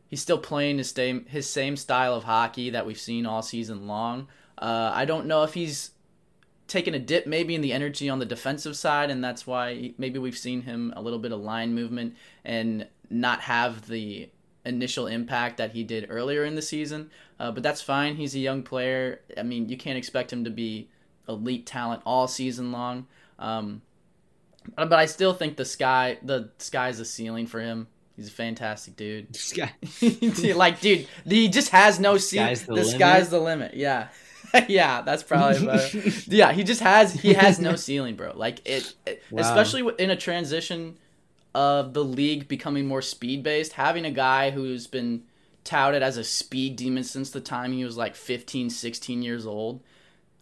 he's 0.07 0.21
still 0.21 0.37
playing 0.37 0.77
his 0.77 0.89
same 0.89 1.25
his 1.25 1.49
same 1.49 1.75
style 1.75 2.15
of 2.15 2.23
hockey 2.23 2.69
that 2.69 2.85
we've 2.85 2.97
seen 2.97 3.25
all 3.25 3.41
season 3.41 3.87
long. 3.87 4.29
Uh, 4.57 4.91
I 4.93 5.03
don't 5.03 5.25
know 5.25 5.43
if 5.43 5.53
he's 5.53 5.91
taken 6.67 6.93
a 6.93 6.99
dip 6.99 7.27
maybe 7.27 7.55
in 7.55 7.61
the 7.61 7.73
energy 7.73 8.07
on 8.07 8.19
the 8.19 8.25
defensive 8.25 8.77
side, 8.77 9.09
and 9.09 9.21
that's 9.21 9.45
why 9.45 9.93
maybe 9.97 10.17
we've 10.17 10.37
seen 10.37 10.61
him 10.61 10.93
a 10.95 11.01
little 11.01 11.19
bit 11.19 11.33
of 11.33 11.41
line 11.41 11.73
movement 11.73 12.15
and 12.45 12.87
not 13.09 13.41
have 13.41 13.87
the 13.87 14.29
initial 14.65 15.07
impact 15.07 15.57
that 15.57 15.71
he 15.71 15.83
did 15.83 16.07
earlier 16.09 16.43
in 16.43 16.55
the 16.55 16.61
season. 16.61 17.09
Uh, 17.39 17.51
but 17.51 17.63
that's 17.63 17.81
fine. 17.81 18.15
He's 18.15 18.35
a 18.35 18.39
young 18.39 18.63
player. 18.63 19.21
I 19.37 19.43
mean, 19.43 19.69
you 19.69 19.77
can't 19.77 19.97
expect 19.97 20.31
him 20.31 20.43
to 20.43 20.49
be 20.49 20.89
elite 21.27 21.65
talent 21.65 22.01
all 22.05 22.27
season 22.27 22.71
long. 22.71 23.07
Um, 23.37 23.81
but 24.75 24.93
I 24.93 25.05
still 25.05 25.33
think 25.33 25.55
the 25.57 25.65
sky 25.65 26.17
the 26.21 26.49
sky's 26.57 26.97
the 26.97 27.05
ceiling 27.05 27.47
for 27.47 27.59
him. 27.61 27.87
He's 28.15 28.27
a 28.27 28.31
fantastic 28.31 28.97
dude. 28.97 29.33
Sky. 29.35 29.71
like, 30.53 30.81
dude, 30.81 31.07
he 31.25 31.47
just 31.47 31.69
has 31.69 31.99
no 31.99 32.17
ceiling. 32.17 32.57
The 32.67 32.75
the 32.75 32.83
sky's 32.83 33.29
the 33.29 33.39
limit. 33.39 33.75
Yeah. 33.75 34.09
yeah, 34.67 35.01
that's 35.03 35.23
probably 35.23 35.65
better. 35.65 35.99
yeah, 36.27 36.51
he 36.51 36.63
just 36.63 36.81
has 36.81 37.13
he 37.13 37.33
has 37.33 37.59
no 37.59 37.75
ceiling, 37.75 38.15
bro. 38.15 38.33
Like 38.35 38.67
it, 38.67 38.93
it 39.05 39.23
Wow. 39.31 39.41
especially 39.41 39.89
in 39.99 40.09
a 40.09 40.15
transition 40.17 40.97
of 41.53 41.93
the 41.93 42.03
league 42.03 42.47
becoming 42.47 42.85
more 42.85 43.01
speed 43.01 43.43
based, 43.43 43.73
having 43.73 44.05
a 44.05 44.11
guy 44.11 44.51
who's 44.51 44.87
been 44.87 45.23
touted 45.63 46.01
as 46.01 46.17
a 46.17 46.23
speed 46.23 46.75
demon 46.75 47.03
since 47.03 47.31
the 47.31 47.41
time 47.41 47.71
he 47.71 47.83
was 47.83 47.97
like 47.97 48.15
15, 48.15 48.69
16 48.69 49.21
years 49.21 49.45
old. 49.45 49.81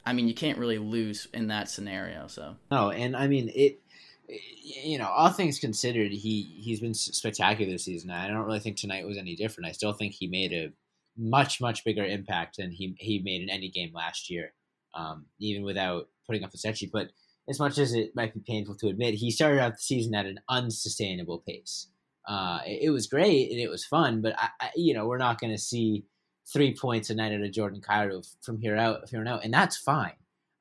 I 0.06 0.14
mean, 0.14 0.28
you 0.28 0.34
can't 0.34 0.58
really 0.58 0.78
lose 0.78 1.28
in 1.34 1.48
that 1.48 1.70
scenario. 1.70 2.28
So 2.28 2.56
No, 2.72 2.92
and 2.92 3.16
I 3.16 3.28
mean 3.28 3.52
it. 3.54 3.82
You 4.30 4.98
know, 4.98 5.08
all 5.08 5.30
things 5.30 5.58
considered, 5.58 6.12
he 6.12 6.44
he's 6.60 6.82
been 6.82 6.94
spectacular 6.94 7.72
this 7.72 7.86
season. 7.86 8.12
I 8.12 8.28
don't 8.28 8.46
really 8.46 8.60
think 8.60 8.76
tonight 8.76 9.06
was 9.06 9.18
any 9.18 9.38
different. 9.38 9.70
I 9.70 9.72
still 9.72 9.94
think 9.94 10.14
he 10.14 10.28
made 10.28 10.52
a 10.52 10.72
much 11.18 11.62
much 11.62 11.86
bigger 11.86 12.06
impact 12.06 12.58
than 12.58 12.72
he 12.72 12.96
he 13.00 13.20
made 13.20 13.42
in 13.42 13.50
any 13.50 13.70
game 13.70 13.92
last 13.94 14.30
year, 14.30 14.54
um, 14.94 15.26
even 15.40 15.64
without 15.64 16.10
putting 16.26 16.44
up 16.44 16.54
a 16.54 16.58
set. 16.58 16.78
But 16.92 17.12
as 17.50 17.60
much 17.60 17.78
as 17.78 17.94
it 17.94 18.16
might 18.16 18.34
be 18.34 18.40
painful 18.40 18.76
to 18.76 18.88
admit, 18.88 19.16
he 19.16 19.32
started 19.32 19.60
out 19.60 19.74
the 19.74 19.82
season 19.82 20.16
at 20.16 20.26
an 20.26 20.40
unsustainable 20.50 21.44
pace. 21.48 21.88
Uh, 22.28 22.60
it, 22.66 22.84
it 22.84 22.90
was 22.90 23.08
great 23.08 23.52
and 23.52 23.60
it 23.60 23.70
was 23.70 23.86
fun, 23.86 24.22
but 24.22 24.38
I, 24.38 24.50
I, 24.60 24.70
you 24.76 24.94
know 24.94 25.08
we're 25.08 25.18
not 25.18 25.40
going 25.40 25.54
to 25.54 25.58
see 25.58 26.06
three 26.52 26.76
points 26.76 27.10
a 27.10 27.16
night 27.16 27.34
out 27.34 27.42
of 27.42 27.52
Jordan 27.52 27.82
Kyrou 27.82 28.26
from 28.42 28.60
here 28.60 28.76
out, 28.76 29.10
here 29.10 29.20
on 29.20 29.28
out, 29.28 29.44
and 29.44 29.54
that's 29.54 29.78
fine 29.78 30.14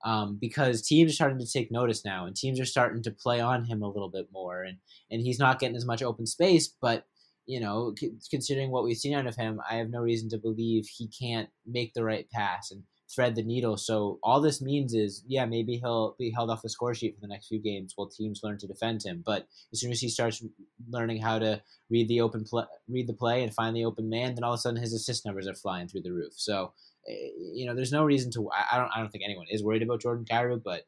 um, 0.05 0.39
because 0.41 0.83
teams 0.83 1.11
are 1.11 1.15
starting 1.15 1.39
to 1.39 1.51
take 1.51 1.73
notice 1.73 2.05
now, 2.05 2.27
and 2.27 2.37
teams 2.37 2.61
are 2.61 2.65
starting 2.65 3.03
to 3.03 3.11
play 3.11 3.41
on 3.41 3.65
him 3.65 3.83
a 3.83 3.89
little 3.89 4.09
bit 4.09 4.29
more, 4.33 4.63
and 4.63 4.79
and 5.11 5.21
he's 5.21 5.39
not 5.39 5.59
getting 5.59 5.77
as 5.77 5.85
much 5.85 6.03
open 6.03 6.27
space. 6.27 6.69
But 6.81 7.07
you 7.47 7.61
know, 7.61 7.95
considering 8.31 8.71
what 8.71 8.85
we've 8.85 8.97
seen 8.97 9.15
out 9.15 9.27
of 9.27 9.37
him, 9.37 9.61
I 9.69 9.77
have 9.77 9.91
no 9.91 10.01
reason 10.01 10.29
to 10.31 10.39
believe 10.39 10.87
he 10.87 11.09
can't 11.09 11.49
make 11.67 11.95
the 11.95 12.05
right 12.05 12.29
pass 12.31 12.71
and 12.71 12.85
thread 13.15 13.35
the 13.35 13.43
needle. 13.43 13.77
So 13.77 14.19
all 14.23 14.41
this 14.41 14.61
means 14.61 14.95
is, 14.95 15.23
yeah, 15.27 15.47
maybe 15.47 15.77
he'll 15.77 16.17
be 16.19 16.31
held 16.31 16.51
off 16.51 16.63
the 16.63 16.69
score 16.69 16.95
sheet 16.95 17.15
for 17.15 17.21
the 17.21 17.29
next 17.29 17.49
few 17.49 17.61
games 17.61 17.93
while 17.95 18.09
teams 18.09 18.41
learn 18.43 18.59
to 18.59 18.67
defend 18.67 19.03
him. 19.05 19.23
But 19.25 19.47
as 19.73 19.81
soon 19.81 19.93
as 19.93 20.01
he 20.01 20.09
starts 20.09 20.45
learning 20.89 21.21
how 21.21 21.39
to 21.39 21.63
read 21.89 22.09
the 22.09 22.21
open 22.21 22.45
play, 22.45 22.65
read 22.89 23.07
the 23.07 23.15
play, 23.15 23.43
and 23.43 23.55
find 23.55 23.77
the 23.77 23.85
open 23.85 24.09
man, 24.09 24.35
then 24.35 24.45
all 24.45 24.53
of 24.53 24.59
a 24.59 24.61
sudden 24.61 24.81
his 24.81 24.93
assist 24.93 25.25
numbers 25.25 25.47
are 25.47 25.55
flying 25.55 25.89
through 25.89 26.03
the 26.03 26.13
roof. 26.13 26.33
So 26.37 26.73
eh, 27.09 27.31
you 27.53 27.67
know, 27.67 27.75
there's 27.75 27.93
no 27.93 28.05
reason 28.05 28.31
to. 28.33 28.51
I 28.51 28.77
don't. 28.77 28.91
I 28.95 29.01
don't 29.01 29.11
think 29.11 29.25
anyone 29.25 29.47
is 29.51 29.63
worried 29.63 29.83
about 29.83 30.01
Jordan 30.01 30.25
Kyrou, 30.25 30.63
but 30.63 30.83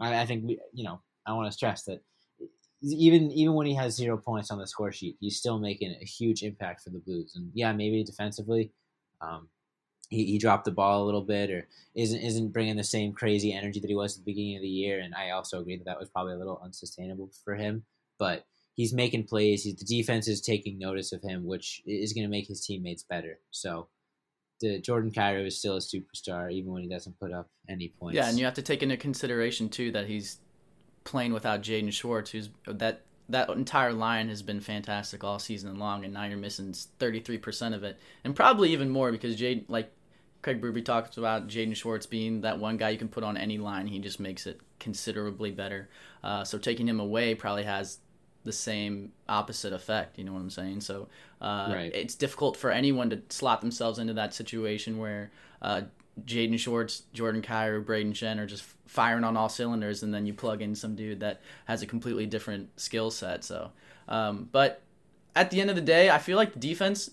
I, 0.00 0.20
I 0.20 0.26
think 0.26 0.44
we. 0.44 0.60
You 0.72 0.84
know, 0.84 1.00
I 1.26 1.32
want 1.34 1.46
to 1.46 1.52
stress 1.52 1.84
that 1.84 2.02
even 2.82 3.30
even 3.32 3.54
when 3.54 3.66
he 3.66 3.74
has 3.74 3.94
zero 3.94 4.16
points 4.16 4.50
on 4.50 4.58
the 4.58 4.66
score 4.66 4.92
sheet, 4.92 5.16
he's 5.20 5.36
still 5.36 5.58
making 5.58 5.94
a 6.00 6.04
huge 6.04 6.42
impact 6.42 6.82
for 6.82 6.90
the 6.90 6.98
Blues. 6.98 7.32
And 7.36 7.50
yeah, 7.54 7.72
maybe 7.72 8.02
defensively, 8.02 8.72
um, 9.20 9.48
he, 10.10 10.24
he 10.26 10.38
dropped 10.38 10.64
the 10.64 10.72
ball 10.72 11.02
a 11.02 11.06
little 11.06 11.22
bit, 11.22 11.50
or 11.50 11.66
isn't 11.94 12.20
isn't 12.20 12.52
bringing 12.52 12.76
the 12.76 12.84
same 12.84 13.12
crazy 13.12 13.52
energy 13.52 13.80
that 13.80 13.88
he 13.88 13.96
was 13.96 14.16
at 14.16 14.24
the 14.24 14.30
beginning 14.30 14.56
of 14.56 14.62
the 14.62 14.68
year. 14.68 15.00
And 15.00 15.14
I 15.14 15.30
also 15.30 15.60
agree 15.60 15.76
that 15.76 15.86
that 15.86 15.98
was 15.98 16.10
probably 16.10 16.34
a 16.34 16.38
little 16.38 16.60
unsustainable 16.62 17.30
for 17.44 17.54
him. 17.54 17.84
But 18.18 18.44
he's 18.74 18.92
making 18.92 19.24
plays. 19.24 19.62
He, 19.62 19.72
the 19.72 19.84
defense 19.84 20.28
is 20.28 20.40
taking 20.40 20.78
notice 20.78 21.12
of 21.12 21.22
him, 21.22 21.46
which 21.46 21.82
is 21.86 22.12
going 22.12 22.24
to 22.24 22.30
make 22.30 22.48
his 22.48 22.64
teammates 22.66 23.04
better. 23.04 23.38
So 23.50 23.88
the 24.60 24.80
Jordan 24.80 25.10
Kyrou 25.10 25.46
is 25.46 25.58
still 25.58 25.76
a 25.76 25.80
superstar, 25.80 26.52
even 26.52 26.72
when 26.72 26.82
he 26.82 26.88
doesn't 26.88 27.18
put 27.18 27.32
up 27.32 27.48
any 27.68 27.88
points. 27.88 28.16
yeah, 28.16 28.28
and 28.28 28.38
you 28.38 28.44
have 28.44 28.54
to 28.54 28.62
take 28.62 28.82
into 28.82 28.96
consideration 28.96 29.68
too 29.68 29.92
that 29.92 30.06
he's 30.06 30.38
playing 31.04 31.32
without 31.32 31.62
Jaden 31.62 31.92
Schwartz, 31.92 32.30
who's 32.30 32.50
that 32.66 33.02
that 33.28 33.48
entire 33.48 33.92
line 33.92 34.28
has 34.28 34.42
been 34.42 34.60
fantastic 34.60 35.22
all 35.22 35.38
season 35.38 35.78
long, 35.78 36.04
and 36.04 36.14
now 36.14 36.24
you're 36.24 36.36
missing 36.36 36.72
33% 36.72 37.74
of 37.74 37.84
it, 37.84 37.98
and 38.24 38.34
probably 38.34 38.72
even 38.72 38.90
more 38.90 39.12
because 39.12 39.36
Jade, 39.36 39.66
like 39.68 39.92
Craig 40.42 40.60
Berube 40.60 40.84
talks 40.84 41.16
about 41.16 41.48
Jaden 41.48 41.76
Schwartz 41.76 42.06
being 42.06 42.40
that 42.42 42.58
one 42.58 42.76
guy 42.76 42.90
you 42.90 42.98
can 42.98 43.08
put 43.08 43.24
on 43.24 43.36
any 43.36 43.58
line, 43.58 43.86
he 43.86 43.98
just 43.98 44.20
makes 44.20 44.46
it 44.46 44.60
considerably 44.78 45.50
better. 45.50 45.88
Uh, 46.24 46.44
so 46.44 46.56
taking 46.58 46.88
him 46.88 46.98
away 47.00 47.34
probably 47.34 47.64
has 47.64 47.98
the 48.44 48.52
same 48.52 49.12
opposite 49.28 49.72
effect. 49.74 50.16
You 50.18 50.24
know 50.24 50.32
what 50.32 50.40
I'm 50.40 50.50
saying? 50.50 50.80
So 50.80 51.08
uh, 51.42 51.70
Right. 51.74 51.92
it's 51.94 52.14
difficult 52.14 52.56
for 52.56 52.70
anyone 52.70 53.10
to 53.10 53.20
slot 53.28 53.60
themselves 53.60 53.98
into 53.98 54.14
that 54.14 54.32
situation 54.32 54.96
where 54.98 55.30
uh, 55.60 55.82
Jaden 56.24 56.58
Schwartz, 56.58 57.02
Jordan 57.12 57.42
Kyrou, 57.42 57.84
Brayden 57.84 58.12
Schenn 58.12 58.38
are 58.38 58.46
just 58.46 58.64
firing 58.86 59.24
on 59.24 59.36
all 59.36 59.48
cylinders, 59.50 60.02
and 60.02 60.12
then 60.12 60.24
you 60.26 60.32
plug 60.34 60.62
in 60.62 60.74
some 60.74 60.94
dude 60.96 61.20
that 61.20 61.40
has 61.66 61.82
a 61.82 61.86
completely 61.86 62.24
different 62.26 62.68
skill 62.80 63.10
set. 63.10 63.44
So, 63.44 63.72
um, 64.08 64.48
but 64.50 64.82
at 65.36 65.50
the 65.50 65.60
end 65.60 65.70
of 65.70 65.76
the 65.76 65.82
day, 65.82 66.10
I 66.10 66.18
feel 66.18 66.36
like 66.36 66.52
the 66.54 66.58
defense, 66.58 67.10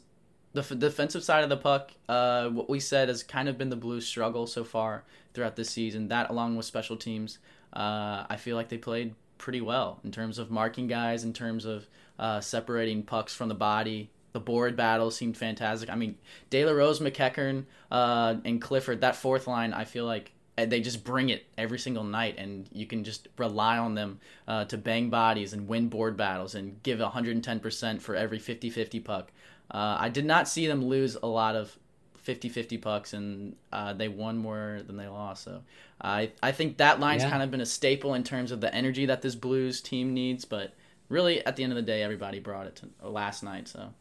the 0.57 0.75
f- 0.75 0.79
defensive 0.79 1.23
side 1.23 1.43
of 1.43 1.49
the 1.49 1.57
puck, 1.57 1.91
uh, 2.09 2.49
what 2.49 2.69
we 2.69 2.79
said 2.79 3.09
has 3.09 3.21
kind 3.21 3.47
of 3.47 3.57
been 3.57 3.69
the 3.69 3.75
Blues' 3.75 4.07
struggle 4.07 4.47
so 4.47 4.63
far 4.63 5.03
throughout 5.33 5.55
this 5.55 5.69
season. 5.69 6.07
That, 6.07 6.29
along 6.29 6.55
with 6.55 6.65
special 6.65 6.97
teams, 6.97 7.37
uh, 7.73 8.25
I 8.27 8.37
feel 8.37 8.55
like 8.55 8.69
they 8.69 8.77
played 8.77 9.13
pretty 9.37 9.61
well 9.61 9.99
in 10.03 10.11
terms 10.11 10.39
of 10.39 10.49
marking 10.49 10.87
guys, 10.87 11.23
in 11.23 11.31
terms 11.31 11.65
of 11.65 11.87
uh, 12.17 12.41
separating 12.41 13.03
pucks 13.03 13.35
from 13.35 13.49
the 13.49 13.55
body. 13.55 14.09
The 14.33 14.39
board 14.39 14.75
battle 14.75 15.11
seemed 15.11 15.37
fantastic. 15.37 15.89
I 15.89 15.95
mean, 15.95 16.17
De 16.49 16.65
La 16.65 16.71
Rose, 16.71 16.99
MacEachern, 16.99 17.65
uh, 17.91 18.35
and 18.43 18.61
Clifford, 18.61 19.01
that 19.01 19.15
fourth 19.15 19.47
line, 19.47 19.73
I 19.73 19.85
feel 19.85 20.05
like 20.05 20.31
they 20.57 20.81
just 20.81 21.03
bring 21.03 21.29
it 21.29 21.45
every 21.55 21.77
single 21.77 22.03
night, 22.03 22.35
and 22.39 22.67
you 22.71 22.87
can 22.87 23.03
just 23.03 23.27
rely 23.37 23.77
on 23.77 23.93
them 23.93 24.19
uh, 24.47 24.65
to 24.65 24.77
bang 24.77 25.11
bodies 25.11 25.53
and 25.53 25.67
win 25.67 25.87
board 25.87 26.17
battles 26.17 26.55
and 26.55 26.81
give 26.81 26.97
110% 26.97 28.01
for 28.01 28.15
every 28.15 28.39
50 28.39 28.71
50 28.71 28.99
puck. 29.01 29.31
Uh, 29.69 29.97
I 29.99 30.09
did 30.09 30.25
not 30.25 30.47
see 30.47 30.67
them 30.67 30.85
lose 30.85 31.15
a 31.15 31.27
lot 31.27 31.55
of 31.55 31.77
50 32.17 32.49
50 32.49 32.77
pucks, 32.77 33.13
and 33.13 33.55
uh, 33.71 33.93
they 33.93 34.07
won 34.07 34.37
more 34.37 34.81
than 34.85 34.97
they 34.97 35.07
lost. 35.07 35.43
So 35.43 35.61
I, 36.01 36.31
I 36.43 36.51
think 36.51 36.77
that 36.77 36.99
line's 36.99 37.23
yeah. 37.23 37.29
kind 37.29 37.43
of 37.43 37.51
been 37.51 37.61
a 37.61 37.65
staple 37.65 38.13
in 38.13 38.23
terms 38.23 38.51
of 38.51 38.61
the 38.61 38.73
energy 38.73 39.05
that 39.05 39.21
this 39.21 39.35
Blues 39.35 39.81
team 39.81 40.13
needs, 40.13 40.45
but 40.45 40.73
really, 41.09 41.45
at 41.45 41.55
the 41.55 41.63
end 41.63 41.71
of 41.71 41.77
the 41.77 41.81
day, 41.81 42.03
everybody 42.03 42.39
brought 42.39 42.67
it 42.67 42.81
to 43.01 43.09
last 43.09 43.43
night. 43.43 43.67
So. 43.67 43.93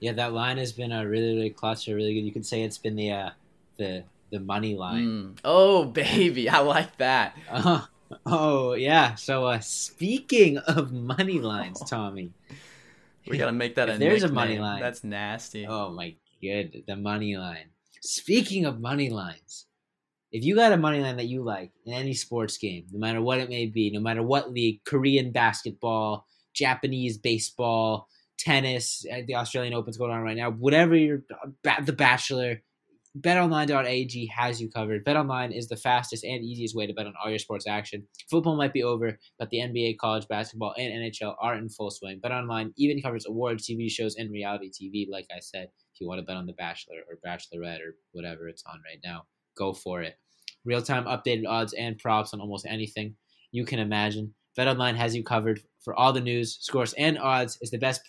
Yeah, 0.00 0.12
that 0.12 0.32
line 0.32 0.58
has 0.58 0.72
been 0.72 0.92
a 0.92 1.06
really, 1.06 1.34
really 1.34 1.50
clutch, 1.50 1.86
really 1.86 2.14
good. 2.14 2.24
You 2.24 2.32
could 2.32 2.46
say 2.46 2.62
it's 2.62 2.78
been 2.78 2.96
the 2.96 3.10
uh, 3.10 3.30
the 3.78 4.04
the 4.30 4.40
money 4.40 4.74
line. 4.74 5.04
Mm. 5.04 5.38
Oh, 5.44 5.84
baby, 5.86 6.48
I 6.48 6.58
like 6.60 6.96
that. 6.98 7.36
Uh, 7.50 7.86
oh, 8.26 8.74
yeah. 8.74 9.14
So, 9.14 9.46
uh, 9.46 9.60
speaking 9.60 10.58
of 10.58 10.92
money 10.92 11.40
lines, 11.40 11.80
Tommy, 11.88 12.32
we 13.30 13.38
gotta 13.38 13.52
make 13.52 13.74
that. 13.76 13.88
a 13.88 13.98
there's 13.98 14.22
nickname. 14.22 14.30
a 14.30 14.34
money 14.34 14.58
line. 14.58 14.80
That's 14.80 15.04
nasty. 15.04 15.66
Oh 15.66 15.90
my 15.90 16.14
good, 16.42 16.84
the 16.86 16.96
money 16.96 17.36
line. 17.36 17.70
Speaking 18.00 18.64
of 18.64 18.80
money 18.80 19.10
lines, 19.10 19.66
if 20.30 20.44
you 20.44 20.54
got 20.54 20.72
a 20.72 20.76
money 20.76 21.00
line 21.00 21.16
that 21.16 21.26
you 21.26 21.42
like 21.42 21.72
in 21.84 21.94
any 21.94 22.14
sports 22.14 22.58
game, 22.58 22.86
no 22.92 22.98
matter 22.98 23.20
what 23.20 23.38
it 23.38 23.48
may 23.48 23.66
be, 23.66 23.90
no 23.90 24.00
matter 24.00 24.22
what 24.22 24.52
league, 24.52 24.84
Korean 24.84 25.32
basketball, 25.32 26.26
Japanese 26.54 27.18
baseball, 27.18 28.08
tennis, 28.38 29.04
uh, 29.12 29.22
the 29.26 29.34
Australian 29.36 29.74
Open's 29.74 29.96
going 29.96 30.12
on 30.12 30.22
right 30.22 30.36
now, 30.36 30.50
whatever 30.50 30.94
you're, 30.94 31.22
The 31.84 31.92
Bachelor, 31.92 32.62
BetOnline.ag 33.16 34.26
has 34.26 34.60
you 34.60 34.70
covered. 34.70 35.04
BetOnline 35.04 35.56
is 35.56 35.68
the 35.68 35.76
fastest 35.76 36.24
and 36.24 36.44
easiest 36.44 36.74
way 36.74 36.86
to 36.86 36.92
bet 36.92 37.06
on 37.06 37.14
all 37.22 37.30
your 37.30 37.38
sports 37.38 37.66
action. 37.66 38.06
Football 38.30 38.56
might 38.56 38.72
be 38.72 38.82
over, 38.82 39.18
but 39.38 39.50
the 39.50 39.58
NBA, 39.58 39.98
college 39.98 40.28
basketball, 40.28 40.74
and 40.76 40.92
NHL 40.92 41.34
are 41.40 41.54
in 41.54 41.68
full 41.68 41.90
swing. 41.90 42.20
BetOnline 42.20 42.72
even 42.76 43.00
covers 43.00 43.26
awards, 43.26 43.66
TV 43.66 43.90
shows, 43.90 44.16
and 44.16 44.30
reality 44.30 44.70
TV. 44.70 45.10
Like 45.10 45.26
I 45.34 45.40
said, 45.40 45.68
if 45.94 46.00
you 46.00 46.06
want 46.06 46.20
to 46.20 46.24
bet 46.24 46.36
on 46.36 46.46
The 46.46 46.52
Bachelor 46.52 46.96
or 47.08 47.18
Bachelorette 47.26 47.80
or 47.80 47.96
whatever 48.12 48.48
it's 48.48 48.62
on 48.64 48.80
right 48.84 49.00
now, 49.02 49.24
go 49.56 49.72
for 49.72 50.02
it. 50.02 50.18
Real 50.64 50.82
time 50.82 51.04
updated 51.04 51.48
odds 51.48 51.72
and 51.72 51.98
props 51.98 52.34
on 52.34 52.40
almost 52.40 52.66
anything 52.66 53.14
you 53.52 53.64
can 53.64 53.78
imagine. 53.78 54.34
BetOnline 54.56 54.96
has 54.96 55.16
you 55.16 55.24
covered 55.24 55.60
for 55.80 55.94
all 55.94 56.12
the 56.12 56.20
news, 56.20 56.58
scores, 56.60 56.92
and 56.94 57.18
odds. 57.18 57.58
Is 57.62 57.70
the 57.70 57.78
best 57.78 58.02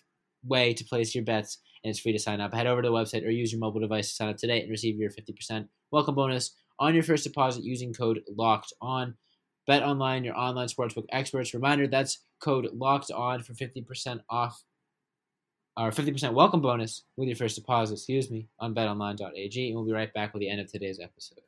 way 0.44 0.74
to 0.74 0.84
place 0.84 1.16
your 1.16 1.24
bets 1.24 1.60
and 1.84 1.92
it's 1.92 2.00
free 2.00 2.12
to 2.12 2.20
sign 2.20 2.42
up. 2.42 2.54
Head 2.54 2.68
over 2.68 2.82
to 2.82 2.88
the 2.90 2.94
website 2.94 3.26
or 3.26 3.30
use 3.30 3.52
your 3.52 3.60
mobile 3.60 3.80
device 3.80 4.10
to 4.10 4.16
sign 4.16 4.30
up 4.30 4.38
today 4.38 4.62
and 4.62 4.70
receive 4.70 4.98
your 4.98 5.12
50% 5.12 5.68
welcome 5.92 6.16
bonus 6.16 6.56
on 6.80 6.94
your 6.94 7.04
first 7.04 7.24
deposit 7.24 7.64
using 7.64 7.94
code 7.94 8.22
LOCKED 8.38 8.74
ON. 8.82 9.16
Bet 9.68 9.84
online, 9.84 10.24
your 10.24 10.36
online 10.36 10.68
sportsbook 10.68 11.06
experts. 11.12 11.54
Reminder 11.54 11.88
that's 11.88 12.20
code 12.42 12.70
LOCKED 12.74 13.12
ON 13.12 13.44
for 13.44 13.54
50% 13.54 14.22
off 14.30 14.64
or 15.78 15.92
50% 15.92 16.34
welcome 16.34 16.62
bonus 16.62 17.04
with 17.16 17.28
your 17.28 17.38
first 17.38 17.56
deposit, 17.56 17.94
excuse 17.94 18.30
me, 18.30 18.50
on 18.60 18.74
betonline.ag. 18.74 19.68
And 19.68 19.76
we'll 19.76 19.86
be 19.86 19.94
right 19.94 20.14
back 20.14 20.34
with 20.34 20.42
the 20.42 20.50
end 20.50 20.62
of 20.62 20.72
today's 20.72 21.00
episode. 21.00 21.40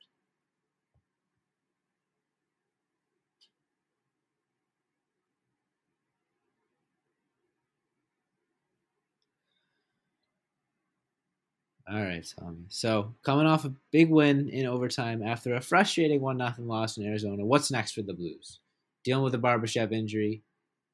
All 11.91 12.01
right, 12.01 12.25
Tommy. 12.39 12.65
So 12.69 13.13
coming 13.24 13.48
off 13.48 13.65
a 13.65 13.74
big 13.91 14.10
win 14.10 14.48
in 14.50 14.65
overtime 14.65 15.21
after 15.21 15.55
a 15.55 15.62
frustrating 15.62 16.21
one 16.21 16.38
nothing 16.38 16.67
loss 16.67 16.98
in 16.98 17.05
Arizona, 17.05 17.45
what's 17.45 17.69
next 17.69 17.91
for 17.91 18.01
the 18.01 18.13
Blues? 18.13 18.60
Dealing 19.03 19.24
with 19.25 19.36
a 19.36 19.39
Barbashev 19.39 19.91
injury, 19.91 20.41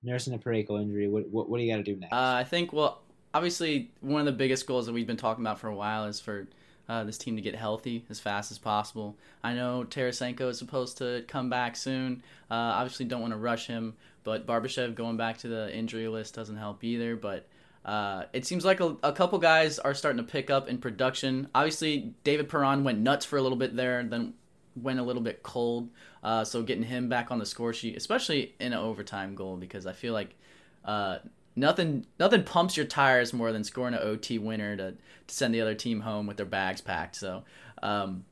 nursing 0.01 0.33
a 0.33 0.39
Parayko 0.39 0.81
injury. 0.81 1.07
What 1.07 1.29
what, 1.29 1.49
what 1.49 1.57
do 1.57 1.63
you 1.63 1.71
got 1.71 1.77
to 1.77 1.83
do 1.83 1.97
next? 1.97 2.13
Uh, 2.13 2.35
I 2.39 2.43
think 2.43 2.73
well, 2.73 3.01
obviously 3.33 3.91
one 4.01 4.21
of 4.21 4.25
the 4.25 4.31
biggest 4.31 4.65
goals 4.65 4.87
that 4.87 4.93
we've 4.93 5.05
been 5.05 5.17
talking 5.17 5.43
about 5.43 5.59
for 5.59 5.67
a 5.67 5.75
while 5.75 6.05
is 6.05 6.19
for 6.19 6.47
uh, 6.89 7.03
this 7.03 7.17
team 7.17 7.35
to 7.35 7.41
get 7.41 7.53
healthy 7.53 8.03
as 8.09 8.19
fast 8.19 8.49
as 8.49 8.57
possible. 8.57 9.15
I 9.43 9.53
know 9.53 9.85
Tarasenko 9.87 10.49
is 10.49 10.57
supposed 10.57 10.97
to 10.97 11.23
come 11.27 11.49
back 11.49 11.75
soon. 11.75 12.23
Uh, 12.49 12.55
obviously, 12.55 13.05
don't 13.05 13.21
want 13.21 13.33
to 13.33 13.37
rush 13.37 13.67
him, 13.67 13.93
but 14.23 14.47
Barbashev 14.47 14.95
going 14.95 15.17
back 15.17 15.37
to 15.39 15.47
the 15.47 15.71
injury 15.75 16.07
list 16.07 16.33
doesn't 16.33 16.57
help 16.57 16.83
either. 16.83 17.15
But 17.15 17.47
uh, 17.87 18.25
it 18.33 18.45
seems 18.45 18.65
like 18.65 18.81
a, 18.81 18.97
a, 19.01 19.13
couple 19.13 19.39
guys 19.39 19.79
are 19.79 19.93
starting 19.93 20.17
to 20.17 20.29
pick 20.29 20.49
up 20.49 20.67
in 20.67 20.77
production. 20.77 21.47
Obviously, 21.55 22.13
David 22.25 22.49
Perron 22.49 22.83
went 22.83 22.99
nuts 22.99 23.25
for 23.25 23.37
a 23.37 23.41
little 23.41 23.57
bit 23.57 23.77
there, 23.77 24.03
then 24.03 24.33
went 24.75 24.99
a 24.99 25.03
little 25.03 25.21
bit 25.21 25.41
cold. 25.41 25.87
Uh, 26.21 26.43
so 26.43 26.61
getting 26.63 26.83
him 26.83 27.07
back 27.07 27.31
on 27.31 27.39
the 27.39 27.45
score 27.45 27.71
sheet, 27.71 27.95
especially 27.95 28.53
in 28.59 28.73
an 28.73 28.79
overtime 28.79 29.35
goal, 29.35 29.55
because 29.55 29.85
I 29.85 29.93
feel 29.93 30.11
like 30.11 30.35
uh, 30.83 31.19
nothing 31.55 32.05
nothing 32.19 32.43
pumps 32.43 32.75
your 32.75 32.85
tires 32.85 33.31
more 33.31 33.53
than 33.53 33.63
scoring 33.63 33.93
an 33.93 34.01
OT 34.01 34.37
winner 34.37 34.75
to, 34.75 34.91
to 34.91 35.33
send 35.33 35.55
the 35.55 35.61
other 35.61 35.73
team 35.73 36.01
home 36.01 36.27
with 36.27 36.35
their 36.35 36.45
bags 36.45 36.81
packed. 36.81 37.15
So 37.15 37.45
um, 37.81 38.25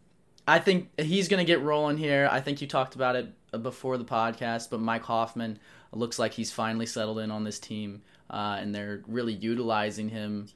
I 0.45 0.59
think 0.59 0.89
he's 0.99 1.29
going 1.29 1.39
to 1.39 1.45
get 1.45 1.61
rolling 1.61 1.95
here. 1.95 2.27
I 2.29 2.41
think 2.41 2.59
you 2.59 2.67
talked 2.67 2.95
about 2.95 3.15
it 3.15 3.33
before 3.63 3.97
the 3.97 4.03
podcast, 4.03 4.69
but 4.69 4.81
Mike 4.81 5.03
Hoffman 5.03 5.59
looks 5.93 6.19
like 6.19 6.33
he's 6.33 6.51
finally 6.51 6.85
settled 6.85 7.19
in 7.19 7.31
on 7.31 7.45
this 7.45 7.57
team 7.57 8.01
uh, 8.29 8.57
and 8.59 8.73
they're 8.73 9.01
really 9.07 9.33
utilizing 9.33 10.09
him 10.09 10.47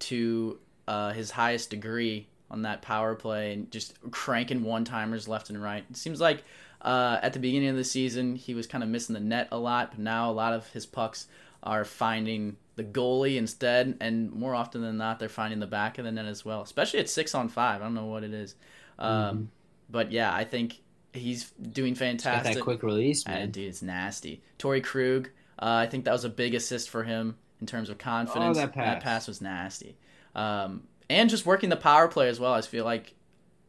to 0.00 0.58
uh, 0.88 1.12
his 1.12 1.30
highest 1.30 1.70
degree 1.70 2.28
on 2.50 2.62
that 2.62 2.82
power 2.82 3.14
play 3.14 3.54
and 3.54 3.70
just 3.70 3.98
cranking 4.10 4.62
one 4.62 4.84
timers 4.84 5.28
left 5.28 5.48
and 5.50 5.62
right. 5.62 5.84
It 5.88 5.96
seems 5.96 6.20
like 6.20 6.44
uh, 6.82 7.18
at 7.22 7.32
the 7.32 7.38
beginning 7.38 7.68
of 7.68 7.76
the 7.76 7.84
season 7.84 8.36
he 8.36 8.54
was 8.54 8.66
kind 8.66 8.84
of 8.84 8.90
missing 8.90 9.14
the 9.14 9.20
net 9.20 9.48
a 9.52 9.58
lot, 9.58 9.92
but 9.92 10.00
now 10.00 10.30
a 10.30 10.32
lot 10.32 10.52
of 10.52 10.68
his 10.68 10.84
pucks 10.84 11.28
are 11.62 11.84
finding 11.84 12.56
the 12.74 12.84
goalie 12.84 13.36
instead, 13.36 13.96
and 14.00 14.32
more 14.32 14.54
often 14.54 14.80
than 14.80 14.96
not, 14.96 15.18
they're 15.18 15.28
finding 15.28 15.60
the 15.60 15.66
back 15.66 15.98
of 15.98 16.04
the 16.04 16.12
net 16.12 16.24
as 16.24 16.44
well. 16.44 16.62
Especially 16.62 16.98
at 17.00 17.08
six 17.08 17.34
on 17.34 17.48
five, 17.48 17.80
I 17.80 17.84
don't 17.84 17.94
know 17.94 18.06
what 18.06 18.24
it 18.24 18.32
is, 18.32 18.54
um, 18.98 19.36
mm-hmm. 19.36 19.44
but 19.90 20.10
yeah, 20.10 20.34
I 20.34 20.44
think 20.44 20.80
he's 21.12 21.50
doing 21.50 21.94
fantastic. 21.94 22.54
that 22.54 22.62
quick 22.62 22.82
release, 22.82 23.26
man. 23.26 23.50
dude, 23.50 23.68
it's 23.68 23.82
nasty. 23.82 24.42
Torey 24.58 24.82
Krug 24.82 25.30
uh, 25.58 25.84
I 25.84 25.86
think 25.86 26.04
that 26.04 26.12
was 26.12 26.24
a 26.24 26.28
big 26.28 26.54
assist 26.54 26.90
for 26.90 27.04
him 27.04 27.36
in 27.60 27.66
terms 27.66 27.88
of 27.88 27.98
confidence. 27.98 28.56
Oh, 28.56 28.60
that 28.60 28.72
pass. 28.72 28.86
That 28.86 29.02
pass 29.02 29.28
was 29.28 29.40
nasty. 29.40 29.96
Um, 30.34 30.84
and 31.08 31.28
just 31.28 31.46
working 31.46 31.68
the 31.68 31.76
power 31.76 32.08
play 32.08 32.28
as 32.28 32.40
well. 32.40 32.52
I 32.52 32.60
feel 32.62 32.84
like 32.84 33.14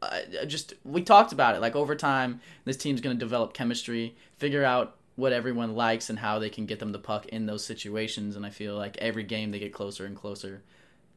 uh, 0.01 0.45
just 0.47 0.73
we 0.83 1.03
talked 1.03 1.31
about 1.31 1.55
it. 1.55 1.61
Like 1.61 1.75
over 1.75 1.95
time, 1.95 2.41
this 2.65 2.77
team's 2.77 3.01
going 3.01 3.15
to 3.15 3.19
develop 3.19 3.53
chemistry, 3.53 4.15
figure 4.37 4.63
out 4.63 4.97
what 5.15 5.31
everyone 5.31 5.75
likes 5.75 6.09
and 6.09 6.19
how 6.19 6.39
they 6.39 6.49
can 6.49 6.65
get 6.65 6.79
them 6.79 6.91
the 6.91 6.99
puck 6.99 7.27
in 7.27 7.45
those 7.45 7.63
situations. 7.63 8.35
And 8.35 8.45
I 8.45 8.49
feel 8.49 8.75
like 8.75 8.97
every 8.97 9.23
game 9.23 9.51
they 9.51 9.59
get 9.59 9.73
closer 9.73 10.05
and 10.05 10.15
closer 10.15 10.63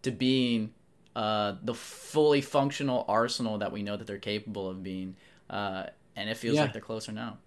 to 0.02 0.11
being 0.11 0.74
uh, 1.14 1.55
the 1.62 1.74
fully 1.74 2.42
functional 2.42 3.05
arsenal 3.09 3.59
that 3.59 3.72
we 3.72 3.83
know 3.83 3.96
that 3.96 4.07
they're 4.07 4.18
capable 4.18 4.68
of 4.68 4.83
being. 4.83 5.16
Uh, 5.48 5.85
and 6.14 6.29
it 6.29 6.37
feels 6.37 6.57
yeah. 6.57 6.62
like 6.62 6.72
they're 6.72 6.83
closer 6.83 7.12
now. 7.12 7.38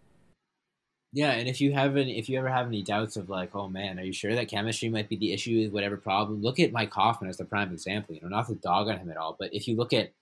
Yeah, 1.11 1.31
and 1.31 1.49
if 1.49 1.59
you 1.59 1.73
have 1.73 1.97
any, 1.97 2.19
if 2.19 2.29
you 2.29 2.37
ever 2.37 2.49
have 2.49 2.67
any 2.67 2.83
doubts 2.83 3.17
of 3.17 3.29
like, 3.29 3.55
oh 3.55 3.67
man, 3.67 3.97
are 3.97 4.03
you 4.03 4.13
sure 4.13 4.35
that 4.35 4.47
chemistry 4.47 4.89
might 4.89 5.09
be 5.09 5.15
the 5.15 5.33
issue 5.33 5.63
with 5.63 5.73
whatever 5.73 5.97
problem? 5.97 6.41
Look 6.41 6.59
at 6.59 6.71
Mike 6.71 6.93
Hoffman 6.93 7.31
as 7.31 7.37
the 7.37 7.45
prime 7.45 7.71
example. 7.71 8.13
You 8.13 8.21
know, 8.21 8.27
not 8.27 8.47
to 8.47 8.55
dog 8.55 8.89
on 8.89 8.99
him 8.99 9.09
at 9.09 9.17
all, 9.17 9.35
but 9.39 9.53
if 9.53 9.67
you 9.67 9.75
look 9.75 9.91
at 9.91 10.13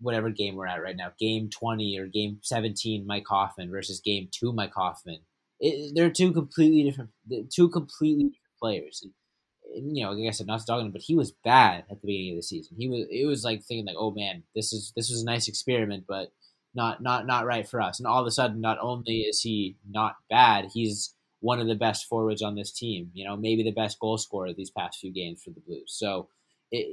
whatever 0.00 0.30
game 0.30 0.54
we're 0.54 0.68
at 0.68 0.80
right 0.82 0.96
now, 0.96 1.10
game 1.18 1.50
twenty 1.50 1.98
or 1.98 2.06
game 2.06 2.38
seventeen, 2.42 3.04
Mike 3.04 3.26
Hoffman 3.26 3.70
versus 3.70 4.00
game 4.00 4.28
two, 4.30 4.52
Mike 4.52 4.74
Hoffman, 4.74 5.18
it, 5.58 5.92
they're 5.96 6.10
two 6.10 6.32
completely 6.32 6.84
different, 6.84 7.10
two 7.52 7.68
completely 7.68 8.24
different 8.24 8.58
players. 8.62 9.04
And, 9.74 9.96
you 9.96 10.04
know, 10.04 10.12
like 10.12 10.28
I 10.28 10.30
said, 10.30 10.46
not 10.46 10.60
to 10.60 10.66
dog 10.66 10.80
on 10.80 10.86
him, 10.86 10.92
but 10.92 11.02
he 11.02 11.16
was 11.16 11.32
bad 11.42 11.84
at 11.90 12.00
the 12.00 12.06
beginning 12.06 12.34
of 12.34 12.36
the 12.36 12.42
season. 12.42 12.76
He 12.78 12.88
was, 12.88 13.06
it 13.10 13.26
was 13.26 13.42
like 13.42 13.64
thinking 13.64 13.86
like, 13.86 13.96
oh 13.98 14.12
man, 14.12 14.44
this 14.54 14.72
is 14.72 14.92
this 14.94 15.10
was 15.10 15.22
a 15.22 15.26
nice 15.26 15.48
experiment, 15.48 16.04
but 16.06 16.30
not 16.76 17.02
not 17.02 17.26
not 17.26 17.46
right 17.46 17.68
for 17.68 17.80
us. 17.80 17.98
And 17.98 18.06
all 18.06 18.20
of 18.20 18.26
a 18.26 18.30
sudden, 18.30 18.60
not 18.60 18.78
only 18.80 19.20
is 19.22 19.40
he 19.40 19.76
not 19.88 20.16
bad, 20.30 20.68
he's 20.72 21.14
one 21.40 21.60
of 21.60 21.66
the 21.66 21.74
best 21.74 22.06
forwards 22.06 22.42
on 22.42 22.54
this 22.54 22.70
team. 22.70 23.10
You 23.14 23.26
know, 23.26 23.36
maybe 23.36 23.62
the 23.62 23.72
best 23.72 23.98
goal 23.98 24.18
scorer 24.18 24.52
these 24.52 24.70
past 24.70 25.00
few 25.00 25.12
games 25.12 25.42
for 25.42 25.50
the 25.50 25.60
Blues. 25.60 25.94
So, 25.96 26.28
it, 26.70 26.86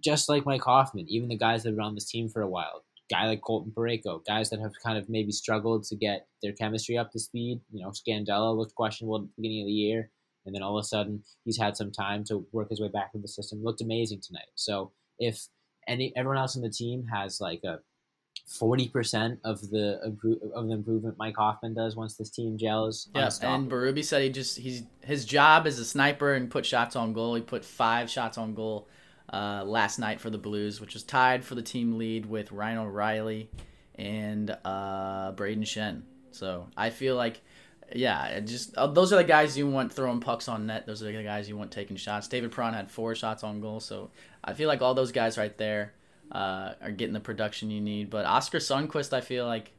just 0.00 0.28
like 0.28 0.44
Mike 0.44 0.62
Hoffman, 0.62 1.08
even 1.08 1.28
the 1.28 1.38
guys 1.38 1.62
that 1.62 1.70
have 1.70 1.76
been 1.76 1.84
on 1.84 1.94
this 1.94 2.10
team 2.10 2.28
for 2.28 2.42
a 2.42 2.48
while, 2.48 2.84
guy 3.10 3.26
like 3.26 3.42
Colton 3.42 3.72
Parayko, 3.74 4.24
guys 4.26 4.50
that 4.50 4.60
have 4.60 4.72
kind 4.84 4.98
of 4.98 5.08
maybe 5.08 5.32
struggled 5.32 5.84
to 5.84 5.96
get 5.96 6.26
their 6.42 6.52
chemistry 6.52 6.98
up 6.98 7.12
to 7.12 7.18
speed. 7.18 7.60
You 7.72 7.82
know, 7.82 7.90
Scandella 7.90 8.56
looked 8.56 8.74
questionable 8.74 9.16
at 9.16 9.22
the 9.22 9.28
beginning 9.36 9.62
of 9.62 9.66
the 9.66 9.72
year, 9.72 10.10
and 10.44 10.54
then 10.54 10.62
all 10.62 10.76
of 10.76 10.82
a 10.82 10.86
sudden 10.86 11.22
he's 11.44 11.58
had 11.58 11.76
some 11.76 11.92
time 11.92 12.24
to 12.24 12.46
work 12.52 12.70
his 12.70 12.80
way 12.80 12.88
back 12.88 13.10
into 13.14 13.22
the 13.22 13.28
system. 13.28 13.62
Looked 13.62 13.82
amazing 13.82 14.20
tonight. 14.20 14.50
So 14.56 14.92
if 15.18 15.46
any 15.88 16.12
everyone 16.16 16.38
else 16.38 16.56
on 16.56 16.62
the 16.62 16.70
team 16.70 17.06
has 17.12 17.40
like 17.40 17.62
a 17.64 17.80
forty 18.46 18.88
percent 18.88 19.38
of 19.44 19.60
the 19.70 20.00
of 20.54 20.66
the 20.68 20.74
improvement 20.74 21.16
Mike 21.18 21.36
Hoffman 21.36 21.74
does 21.74 21.96
once 21.96 22.16
this 22.16 22.30
team 22.30 22.58
gels. 22.58 23.08
Yes, 23.14 23.40
and 23.40 23.70
Berube 23.70 24.04
said 24.04 24.22
he 24.22 24.30
just 24.30 24.58
he's 24.58 24.82
his 25.00 25.24
job 25.24 25.66
as 25.66 25.78
a 25.78 25.84
sniper 25.84 26.34
and 26.34 26.50
put 26.50 26.66
shots 26.66 26.96
on 26.96 27.12
goal. 27.12 27.34
He 27.34 27.42
put 27.42 27.64
five 27.64 28.10
shots 28.10 28.38
on 28.38 28.54
goal 28.54 28.88
uh, 29.32 29.64
last 29.64 29.98
night 29.98 30.20
for 30.20 30.30
the 30.30 30.38
Blues, 30.38 30.80
which 30.80 30.94
was 30.94 31.02
tied 31.02 31.44
for 31.44 31.54
the 31.54 31.62
team 31.62 31.98
lead 31.98 32.26
with 32.26 32.52
Ryan 32.52 32.78
O'Reilly 32.78 33.50
and 33.94 34.50
uh, 34.64 35.32
Brayden 35.32 35.62
Schenn. 35.62 36.02
So 36.30 36.66
I 36.76 36.90
feel 36.90 37.14
like, 37.14 37.40
yeah, 37.94 38.40
just 38.40 38.76
uh, 38.76 38.86
those 38.86 39.12
are 39.12 39.16
the 39.16 39.24
guys 39.24 39.56
you 39.56 39.68
want 39.68 39.92
throwing 39.92 40.20
pucks 40.20 40.48
on 40.48 40.66
net. 40.66 40.86
Those 40.86 41.02
are 41.02 41.12
the 41.12 41.22
guys 41.22 41.48
you 41.48 41.56
want 41.56 41.70
taking 41.70 41.96
shots. 41.96 42.28
David 42.28 42.52
Perron 42.52 42.74
had 42.74 42.90
four 42.90 43.14
shots 43.14 43.44
on 43.44 43.60
goal, 43.60 43.80
so 43.80 44.10
I 44.44 44.54
feel 44.54 44.68
like 44.68 44.82
all 44.82 44.94
those 44.94 45.12
guys 45.12 45.38
right 45.38 45.56
there 45.56 45.94
uh, 46.32 46.72
are 46.80 46.90
getting 46.90 47.12
the 47.12 47.20
production 47.20 47.70
you 47.70 47.80
need. 47.80 48.10
But 48.10 48.24
Oskar 48.24 48.58
Sundqvist, 48.58 49.12
I 49.12 49.20
feel 49.20 49.46
like, 49.46 49.70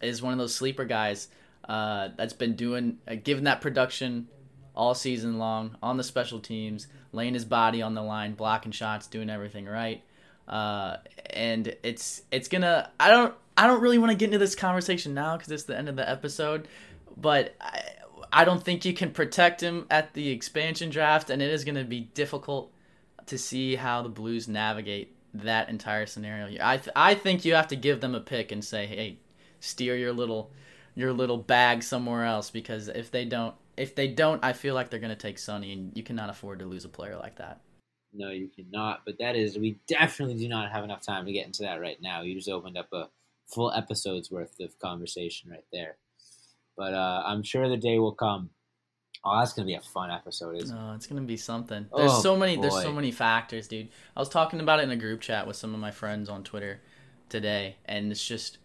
is 0.00 0.22
one 0.22 0.32
of 0.32 0.38
those 0.38 0.54
sleeper 0.54 0.84
guys 0.84 1.28
uh, 1.68 2.10
that's 2.16 2.32
been 2.32 2.54
doing, 2.54 2.98
uh, 3.08 3.16
giving 3.22 3.44
that 3.44 3.60
production 3.60 4.28
all 4.74 4.94
season 4.94 5.38
long 5.38 5.76
on 5.82 5.96
the 5.96 6.04
special 6.04 6.40
teams, 6.40 6.86
laying 7.12 7.34
his 7.34 7.44
body 7.44 7.82
on 7.82 7.94
the 7.94 8.02
line, 8.02 8.34
blocking 8.34 8.72
shots, 8.72 9.06
doing 9.06 9.30
everything 9.30 9.66
right. 9.66 10.02
Uh, 10.46 10.98
and 11.30 11.74
it's 11.82 12.22
it's 12.30 12.48
gonna. 12.48 12.90
I 13.00 13.10
don't 13.10 13.34
I 13.56 13.66
don't 13.66 13.80
really 13.80 13.98
want 13.98 14.10
to 14.10 14.16
get 14.16 14.26
into 14.26 14.38
this 14.38 14.54
conversation 14.54 15.14
now 15.14 15.36
because 15.36 15.50
it's 15.50 15.64
the 15.64 15.76
end 15.76 15.88
of 15.88 15.96
the 15.96 16.08
episode, 16.08 16.68
but 17.16 17.54
I, 17.60 17.82
I 18.32 18.44
don't 18.44 18.62
think 18.62 18.84
you 18.84 18.92
can 18.92 19.10
protect 19.10 19.62
him 19.62 19.86
at 19.90 20.12
the 20.12 20.28
expansion 20.30 20.90
draft, 20.90 21.30
and 21.30 21.40
it 21.40 21.50
is 21.50 21.64
gonna 21.64 21.84
be 21.84 22.00
difficult 22.00 22.72
to 23.26 23.38
see 23.38 23.76
how 23.76 24.02
the 24.02 24.10
Blues 24.10 24.46
navigate 24.48 25.13
that 25.34 25.68
entire 25.68 26.06
scenario. 26.06 26.58
I 26.62 26.76
th- 26.76 26.92
I 26.96 27.14
think 27.14 27.44
you 27.44 27.54
have 27.54 27.68
to 27.68 27.76
give 27.76 28.00
them 28.00 28.14
a 28.14 28.20
pick 28.20 28.52
and 28.52 28.64
say, 28.64 28.86
hey, 28.86 29.18
steer 29.60 29.96
your 29.96 30.12
little 30.12 30.50
your 30.94 31.12
little 31.12 31.38
bag 31.38 31.82
somewhere 31.82 32.24
else 32.24 32.50
because 32.50 32.88
if 32.88 33.10
they 33.10 33.24
don't 33.24 33.54
if 33.76 33.94
they 33.94 34.08
don't, 34.08 34.44
I 34.44 34.52
feel 34.52 34.74
like 34.74 34.90
they're 34.90 35.00
going 35.00 35.10
to 35.10 35.16
take 35.16 35.38
Sonny, 35.38 35.72
and 35.72 35.96
you 35.96 36.02
cannot 36.02 36.30
afford 36.30 36.60
to 36.60 36.64
lose 36.64 36.84
a 36.84 36.88
player 36.88 37.16
like 37.16 37.36
that. 37.36 37.60
No, 38.12 38.30
you 38.30 38.48
cannot. 38.48 39.00
But 39.04 39.18
that 39.18 39.34
is, 39.34 39.58
we 39.58 39.78
definitely 39.88 40.36
do 40.36 40.48
not 40.48 40.70
have 40.70 40.84
enough 40.84 41.04
time 41.04 41.26
to 41.26 41.32
get 41.32 41.46
into 41.46 41.62
that 41.62 41.80
right 41.80 42.00
now. 42.00 42.22
You 42.22 42.34
just 42.34 42.48
opened 42.48 42.78
up 42.78 42.92
a 42.92 43.08
full 43.46 43.72
episode's 43.72 44.30
worth 44.30 44.60
of 44.60 44.78
conversation 44.78 45.50
right 45.50 45.64
there. 45.72 45.96
But 46.76 46.94
uh, 46.94 47.24
I'm 47.26 47.42
sure 47.42 47.68
the 47.68 47.76
day 47.76 47.98
will 47.98 48.14
come. 48.14 48.50
Oh, 49.24 49.38
that's 49.38 49.52
gonna 49.52 49.66
be 49.66 49.74
a 49.74 49.80
fun 49.80 50.10
episode, 50.10 50.56
isn't 50.56 50.76
it? 50.76 50.80
Oh, 50.80 50.94
it's 50.94 51.06
gonna 51.06 51.22
be 51.22 51.36
something. 51.36 51.86
There's 51.96 52.12
oh, 52.12 52.20
so 52.20 52.36
many. 52.36 52.56
Boy. 52.56 52.62
There's 52.62 52.82
so 52.82 52.92
many 52.92 53.10
factors, 53.10 53.68
dude. 53.68 53.88
I 54.16 54.20
was 54.20 54.28
talking 54.28 54.60
about 54.60 54.80
it 54.80 54.82
in 54.82 54.90
a 54.90 54.96
group 54.96 55.20
chat 55.20 55.46
with 55.46 55.56
some 55.56 55.72
of 55.72 55.80
my 55.80 55.90
friends 55.90 56.28
on 56.28 56.44
Twitter 56.44 56.80
today, 57.28 57.76
and 57.86 58.10
it's 58.12 58.26
just 58.26 58.58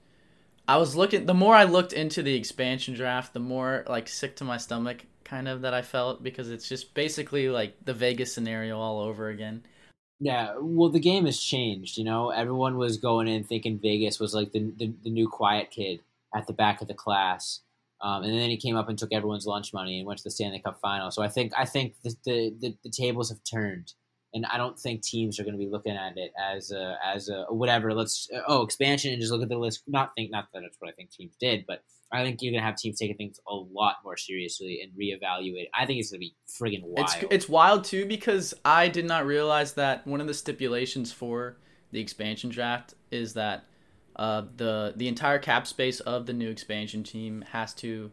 I 0.67 0.77
was 0.77 0.95
looking. 0.95 1.25
The 1.25 1.33
more 1.33 1.55
I 1.55 1.63
looked 1.63 1.93
into 1.93 2.21
the 2.21 2.35
expansion 2.35 2.93
draft, 2.93 3.33
the 3.33 3.39
more 3.39 3.83
like 3.87 4.07
sick 4.07 4.35
to 4.37 4.43
my 4.43 4.57
stomach 4.57 5.05
kind 5.23 5.47
of 5.47 5.61
that 5.61 5.73
I 5.73 5.81
felt 5.81 6.23
because 6.23 6.49
it's 6.49 6.67
just 6.67 6.93
basically 6.93 7.49
like 7.49 7.73
the 7.85 7.93
Vegas 7.93 8.33
scenario 8.33 8.79
all 8.79 8.99
over 8.99 9.29
again. 9.29 9.63
Yeah, 10.19 10.55
well, 10.59 10.89
the 10.89 10.99
game 10.99 11.25
has 11.25 11.39
changed. 11.39 11.97
You 11.97 12.03
know, 12.03 12.29
everyone 12.29 12.77
was 12.77 12.97
going 12.97 13.27
in 13.27 13.43
thinking 13.45 13.79
Vegas 13.79 14.19
was 14.19 14.33
like 14.33 14.51
the 14.51 14.71
the, 14.77 14.93
the 15.03 15.09
new 15.09 15.27
quiet 15.27 15.71
kid 15.71 16.01
at 16.35 16.45
the 16.45 16.53
back 16.53 16.81
of 16.81 16.87
the 16.87 16.93
class, 16.93 17.61
um, 18.01 18.23
and 18.23 18.33
then 18.33 18.49
he 18.49 18.57
came 18.57 18.75
up 18.75 18.89
and 18.89 18.97
took 18.97 19.13
everyone's 19.13 19.45
lunch 19.45 19.73
money 19.73 19.99
and 19.99 20.07
went 20.07 20.17
to 20.19 20.23
the 20.23 20.31
Stanley 20.31 20.61
Cup 20.63 20.79
final. 20.81 21.11
So 21.11 21.21
I 21.21 21.27
think 21.27 21.53
I 21.57 21.65
think 21.65 21.95
the 22.03 22.15
the, 22.25 22.55
the, 22.59 22.77
the 22.83 22.89
tables 22.89 23.29
have 23.29 23.39
turned 23.49 23.93
and 24.33 24.45
I 24.45 24.57
don't 24.57 24.77
think 24.77 25.01
teams 25.01 25.39
are 25.39 25.43
going 25.43 25.55
to 25.55 25.59
be 25.59 25.69
looking 25.69 25.95
at 25.95 26.17
it 26.17 26.31
as 26.39 26.71
a 26.71 26.97
as 27.03 27.29
a 27.29 27.45
whatever. 27.49 27.93
Let's 27.93 28.29
oh 28.47 28.63
expansion 28.63 29.11
and 29.11 29.21
just 29.21 29.31
look 29.31 29.41
at 29.41 29.49
the 29.49 29.57
list. 29.57 29.83
Not 29.87 30.11
think 30.15 30.31
not 30.31 30.45
that 30.53 30.61
that's 30.61 30.77
what 30.79 30.89
I 30.89 30.93
think 30.93 31.11
teams 31.11 31.35
did, 31.39 31.65
but 31.67 31.83
I 32.11 32.23
think 32.23 32.41
you're 32.41 32.51
going 32.51 32.61
to 32.61 32.65
have 32.65 32.75
teams 32.75 32.99
taking 32.99 33.17
things 33.17 33.39
a 33.47 33.53
lot 33.53 33.97
more 34.03 34.17
seriously 34.17 34.81
and 34.81 34.91
reevaluate. 34.99 35.67
I 35.73 35.85
think 35.85 35.99
it's 35.99 36.11
going 36.11 36.21
to 36.21 36.27
be 36.27 36.35
friggin' 36.49 36.83
wild. 36.83 37.09
It's 37.09 37.25
it's 37.31 37.49
wild 37.49 37.83
too 37.83 38.05
because 38.05 38.53
I 38.65 38.87
did 38.87 39.05
not 39.05 39.25
realize 39.25 39.73
that 39.73 40.05
one 40.05 40.21
of 40.21 40.27
the 40.27 40.33
stipulations 40.33 41.11
for 41.11 41.57
the 41.91 41.99
expansion 41.99 42.49
draft 42.49 42.93
is 43.11 43.33
that 43.33 43.65
uh, 44.19 44.43
the 44.57 44.93
the 44.97 45.07
entire 45.07 45.39
cap 45.39 45.65
space 45.65 46.01
of 46.01 46.25
the 46.25 46.33
new 46.33 46.49
expansion 46.49 47.03
team 47.03 47.45
has 47.51 47.73
to 47.73 48.11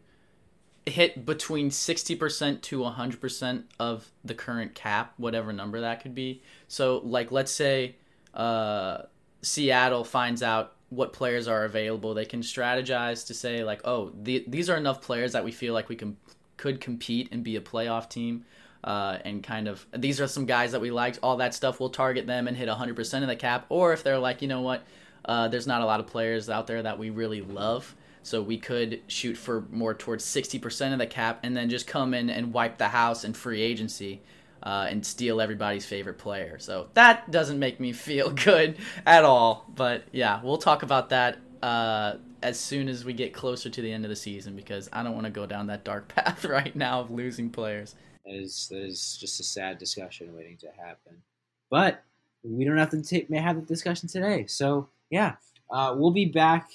hit 0.85 1.25
between 1.25 1.69
60% 1.69 2.61
to 2.61 2.79
100% 2.79 3.63
of 3.77 4.09
the 4.23 4.33
current 4.33 4.73
cap, 4.73 5.13
whatever 5.17 5.51
number 5.51 5.81
that 5.81 6.01
could 6.01 6.15
be. 6.15 6.41
So, 6.69 7.01
like, 7.03 7.29
let's 7.29 7.51
say 7.51 7.97
uh, 8.33 8.99
Seattle 9.41 10.05
finds 10.05 10.41
out 10.41 10.77
what 10.87 11.11
players 11.11 11.45
are 11.49 11.65
available. 11.65 12.13
They 12.13 12.23
can 12.23 12.39
strategize 12.39 13.27
to 13.27 13.33
say, 13.33 13.65
like, 13.65 13.81
oh, 13.83 14.13
the, 14.23 14.45
these 14.47 14.69
are 14.69 14.77
enough 14.77 15.01
players 15.01 15.33
that 15.33 15.43
we 15.43 15.51
feel 15.51 15.73
like 15.73 15.89
we 15.89 15.97
can 15.97 16.15
could 16.55 16.79
compete 16.79 17.27
and 17.33 17.43
be 17.43 17.57
a 17.57 17.61
playoff 17.61 18.09
team. 18.09 18.45
Uh, 18.81 19.17
and 19.25 19.43
kind 19.43 19.67
of 19.67 19.85
these 19.91 20.21
are 20.21 20.27
some 20.27 20.45
guys 20.45 20.71
that 20.71 20.79
we 20.79 20.89
liked, 20.89 21.19
all 21.21 21.35
that 21.35 21.53
stuff. 21.53 21.81
We'll 21.81 21.89
target 21.89 22.27
them 22.27 22.47
and 22.47 22.55
hit 22.55 22.69
100% 22.69 23.21
of 23.21 23.27
the 23.27 23.35
cap. 23.35 23.65
Or 23.67 23.91
if 23.91 24.03
they're 24.03 24.17
like, 24.17 24.41
you 24.41 24.47
know 24.47 24.61
what, 24.61 24.83
uh, 25.27 25.47
there's 25.47 25.67
not 25.67 25.81
a 25.81 25.85
lot 25.85 25.99
of 25.99 26.07
players 26.07 26.49
out 26.49 26.67
there 26.67 26.81
that 26.83 26.97
we 26.97 27.09
really 27.09 27.41
love 27.41 27.95
so 28.27 28.41
we 28.41 28.57
could 28.57 29.01
shoot 29.07 29.37
for 29.37 29.65
more 29.71 29.93
towards 29.93 30.25
60% 30.25 30.91
of 30.91 30.99
the 30.99 31.07
cap 31.07 31.39
and 31.43 31.55
then 31.55 31.69
just 31.69 31.87
come 31.87 32.13
in 32.13 32.29
and 32.29 32.51
wipe 32.51 32.77
the 32.77 32.89
house 32.89 33.23
in 33.23 33.31
free 33.31 33.61
agency 33.61 34.21
uh, 34.63 34.85
and 34.89 35.05
steal 35.05 35.39
everybody's 35.39 35.85
favorite 35.85 36.17
player. 36.17 36.59
So 36.59 36.89
that 36.93 37.31
doesn't 37.31 37.57
make 37.57 37.79
me 37.79 37.93
feel 37.93 38.31
good 38.31 38.79
at 39.05 39.23
all. 39.23 39.65
But 39.73 40.03
yeah, 40.11 40.41
we'll 40.43 40.57
talk 40.57 40.83
about 40.83 41.07
that 41.09 41.37
uh, 41.63 42.15
as 42.43 42.59
soon 42.59 42.89
as 42.89 43.05
we 43.05 43.13
get 43.13 43.33
closer 43.33 43.69
to 43.69 43.81
the 43.81 43.91
end 43.91 44.03
of 44.03 44.09
the 44.09 44.15
season 44.15 44.57
because 44.57 44.89
I 44.91 45.03
don't 45.03 45.13
want 45.13 45.23
to 45.23 45.31
go 45.31 45.45
down 45.45 45.67
that 45.67 45.85
dark 45.85 46.07
path 46.13 46.43
right 46.43 46.75
now 46.75 46.99
of 46.99 47.11
losing 47.11 47.49
players. 47.49 47.95
That 48.25 48.35
is, 48.35 48.67
that 48.71 48.83
is 48.83 49.17
just 49.17 49.39
a 49.39 49.43
sad 49.43 49.77
discussion 49.77 50.35
waiting 50.35 50.57
to 50.57 50.67
happen. 50.77 51.21
But 51.69 52.03
we 52.43 52.65
don't 52.65 52.77
have 52.77 52.89
to 52.89 53.25
may 53.29 53.39
have 53.39 53.55
the 53.55 53.61
discussion 53.61 54.09
today. 54.09 54.47
So 54.47 54.89
yeah, 55.09 55.35
uh, 55.71 55.93
we'll 55.97 56.11
be 56.11 56.25
back 56.25 56.69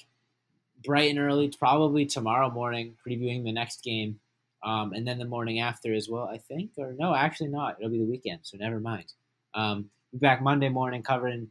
bright 0.83 1.09
and 1.09 1.19
early, 1.19 1.51
probably 1.57 2.05
tomorrow 2.05 2.49
morning, 2.49 2.95
previewing 3.07 3.43
the 3.43 3.51
next 3.51 3.83
game, 3.83 4.19
um, 4.63 4.93
and 4.93 5.07
then 5.07 5.17
the 5.17 5.25
morning 5.25 5.59
after 5.59 5.93
as 5.93 6.09
well. 6.09 6.29
I 6.31 6.37
think, 6.37 6.71
or 6.77 6.93
no, 6.97 7.15
actually 7.15 7.49
not. 7.49 7.77
It'll 7.79 7.91
be 7.91 7.99
the 7.99 8.05
weekend, 8.05 8.39
so 8.43 8.57
never 8.57 8.79
mind. 8.79 9.13
Um, 9.53 9.89
be 10.11 10.19
back 10.19 10.41
Monday 10.41 10.69
morning 10.69 11.03
covering 11.03 11.49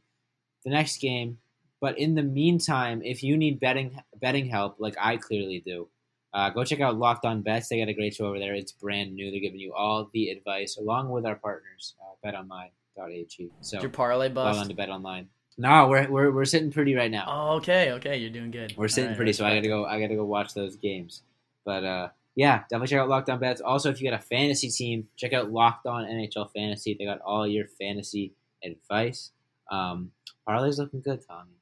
the 0.64 0.70
next 0.70 1.00
game. 1.00 1.38
But 1.80 1.98
in 1.98 2.14
the 2.14 2.22
meantime, 2.22 3.02
if 3.04 3.24
you 3.24 3.36
need 3.36 3.58
betting 3.58 4.00
betting 4.20 4.46
help, 4.46 4.76
like 4.78 4.94
I 5.00 5.16
clearly 5.16 5.62
do, 5.66 5.88
uh, 6.32 6.50
go 6.50 6.64
check 6.64 6.80
out 6.80 6.96
Locked 6.96 7.24
On 7.24 7.42
Bets. 7.42 7.68
They 7.68 7.78
got 7.78 7.88
a 7.88 7.94
great 7.94 8.14
show 8.14 8.26
over 8.26 8.38
there. 8.38 8.54
It's 8.54 8.70
brand 8.70 9.14
new. 9.14 9.30
They're 9.30 9.40
giving 9.40 9.58
you 9.58 9.74
all 9.74 10.08
the 10.12 10.28
advice 10.28 10.76
along 10.76 11.10
with 11.10 11.26
our 11.26 11.34
partners, 11.34 11.94
uh, 12.00 12.26
BetOnline.ag. 12.26 13.50
So 13.60 13.80
your 13.80 13.90
parlay 13.90 14.28
bust. 14.28 14.54
Well 14.54 14.60
on 14.60 14.68
to 14.68 14.74
Bet 14.74 14.90
Online. 14.90 15.28
No, 15.58 15.88
we're 15.88 16.08
we're 16.08 16.30
we're 16.30 16.44
sitting 16.44 16.70
pretty 16.70 16.94
right 16.94 17.10
now. 17.10 17.24
Oh, 17.28 17.56
okay, 17.56 17.92
okay, 17.92 18.16
you're 18.16 18.30
doing 18.30 18.50
good. 18.50 18.74
We're 18.76 18.88
sitting 18.88 19.10
right, 19.10 19.16
pretty, 19.16 19.32
so 19.32 19.44
I 19.44 19.54
gotta 19.54 19.68
go. 19.68 19.84
I 19.84 20.00
gotta 20.00 20.14
go 20.14 20.24
watch 20.24 20.54
those 20.54 20.76
games. 20.76 21.22
But 21.64 21.84
uh, 21.84 22.08
yeah, 22.34 22.60
definitely 22.70 22.88
check 22.88 23.00
out 23.00 23.08
Locked 23.08 23.28
On 23.28 23.38
Bets. 23.38 23.60
Also, 23.60 23.90
if 23.90 24.00
you 24.00 24.10
got 24.10 24.18
a 24.18 24.22
fantasy 24.22 24.70
team, 24.70 25.08
check 25.16 25.32
out 25.32 25.52
Locked 25.52 25.86
On 25.86 26.04
NHL 26.04 26.50
Fantasy. 26.52 26.96
They 26.98 27.04
got 27.04 27.20
all 27.20 27.46
your 27.46 27.66
fantasy 27.66 28.32
advice. 28.64 29.30
Um, 29.70 30.10
Parlay's 30.48 30.78
looking 30.78 31.02
good, 31.02 31.20
Tommy. 31.26 31.56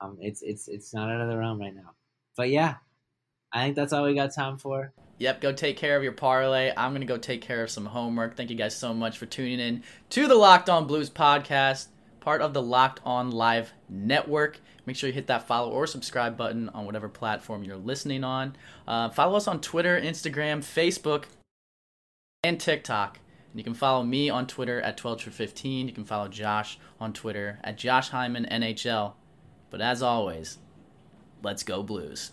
Um, 0.00 0.18
it's 0.20 0.42
it's 0.42 0.68
it's 0.68 0.94
not 0.94 1.10
out 1.10 1.20
of 1.20 1.28
the 1.28 1.36
realm 1.36 1.60
right 1.60 1.74
now. 1.74 1.92
But 2.36 2.50
yeah, 2.50 2.76
I 3.52 3.64
think 3.64 3.76
that's 3.76 3.92
all 3.92 4.04
we 4.04 4.14
got 4.14 4.34
time 4.34 4.56
for. 4.56 4.92
Yep, 5.18 5.40
go 5.40 5.52
take 5.52 5.76
care 5.76 5.96
of 5.96 6.02
your 6.02 6.12
parlay. 6.12 6.72
I'm 6.76 6.92
gonna 6.92 7.06
go 7.06 7.16
take 7.18 7.42
care 7.42 7.62
of 7.62 7.70
some 7.70 7.86
homework. 7.86 8.36
Thank 8.36 8.50
you 8.50 8.56
guys 8.56 8.76
so 8.76 8.94
much 8.94 9.18
for 9.18 9.26
tuning 9.26 9.60
in 9.60 9.82
to 10.10 10.26
the 10.26 10.34
Locked 10.34 10.68
On 10.68 10.86
Blues 10.86 11.10
podcast 11.10 11.88
part 12.26 12.42
of 12.42 12.52
the 12.52 12.60
Locked 12.62 12.98
On 13.04 13.30
Live 13.30 13.72
network. 13.88 14.58
Make 14.84 14.96
sure 14.96 15.06
you 15.06 15.14
hit 15.14 15.28
that 15.28 15.46
follow 15.46 15.70
or 15.70 15.86
subscribe 15.86 16.36
button 16.36 16.68
on 16.70 16.84
whatever 16.84 17.08
platform 17.08 17.62
you're 17.62 17.76
listening 17.76 18.24
on. 18.24 18.56
Uh, 18.88 19.10
follow 19.10 19.36
us 19.36 19.46
on 19.46 19.60
Twitter, 19.60 20.00
Instagram, 20.00 20.58
Facebook, 20.58 21.26
and 22.42 22.58
TikTok. 22.58 23.20
And 23.52 23.60
you 23.60 23.62
can 23.62 23.74
follow 23.74 24.02
me 24.02 24.28
on 24.28 24.48
Twitter 24.48 24.80
at 24.80 24.96
12 24.96 25.24
You 25.54 25.92
can 25.92 26.04
follow 26.04 26.26
Josh 26.26 26.80
on 26.98 27.12
Twitter 27.12 27.60
at 27.62 27.78
Josh 27.78 28.08
Hyman 28.08 28.48
NHL. 28.50 29.12
But 29.70 29.80
as 29.80 30.02
always, 30.02 30.58
let's 31.44 31.62
go 31.62 31.84
Blues. 31.84 32.32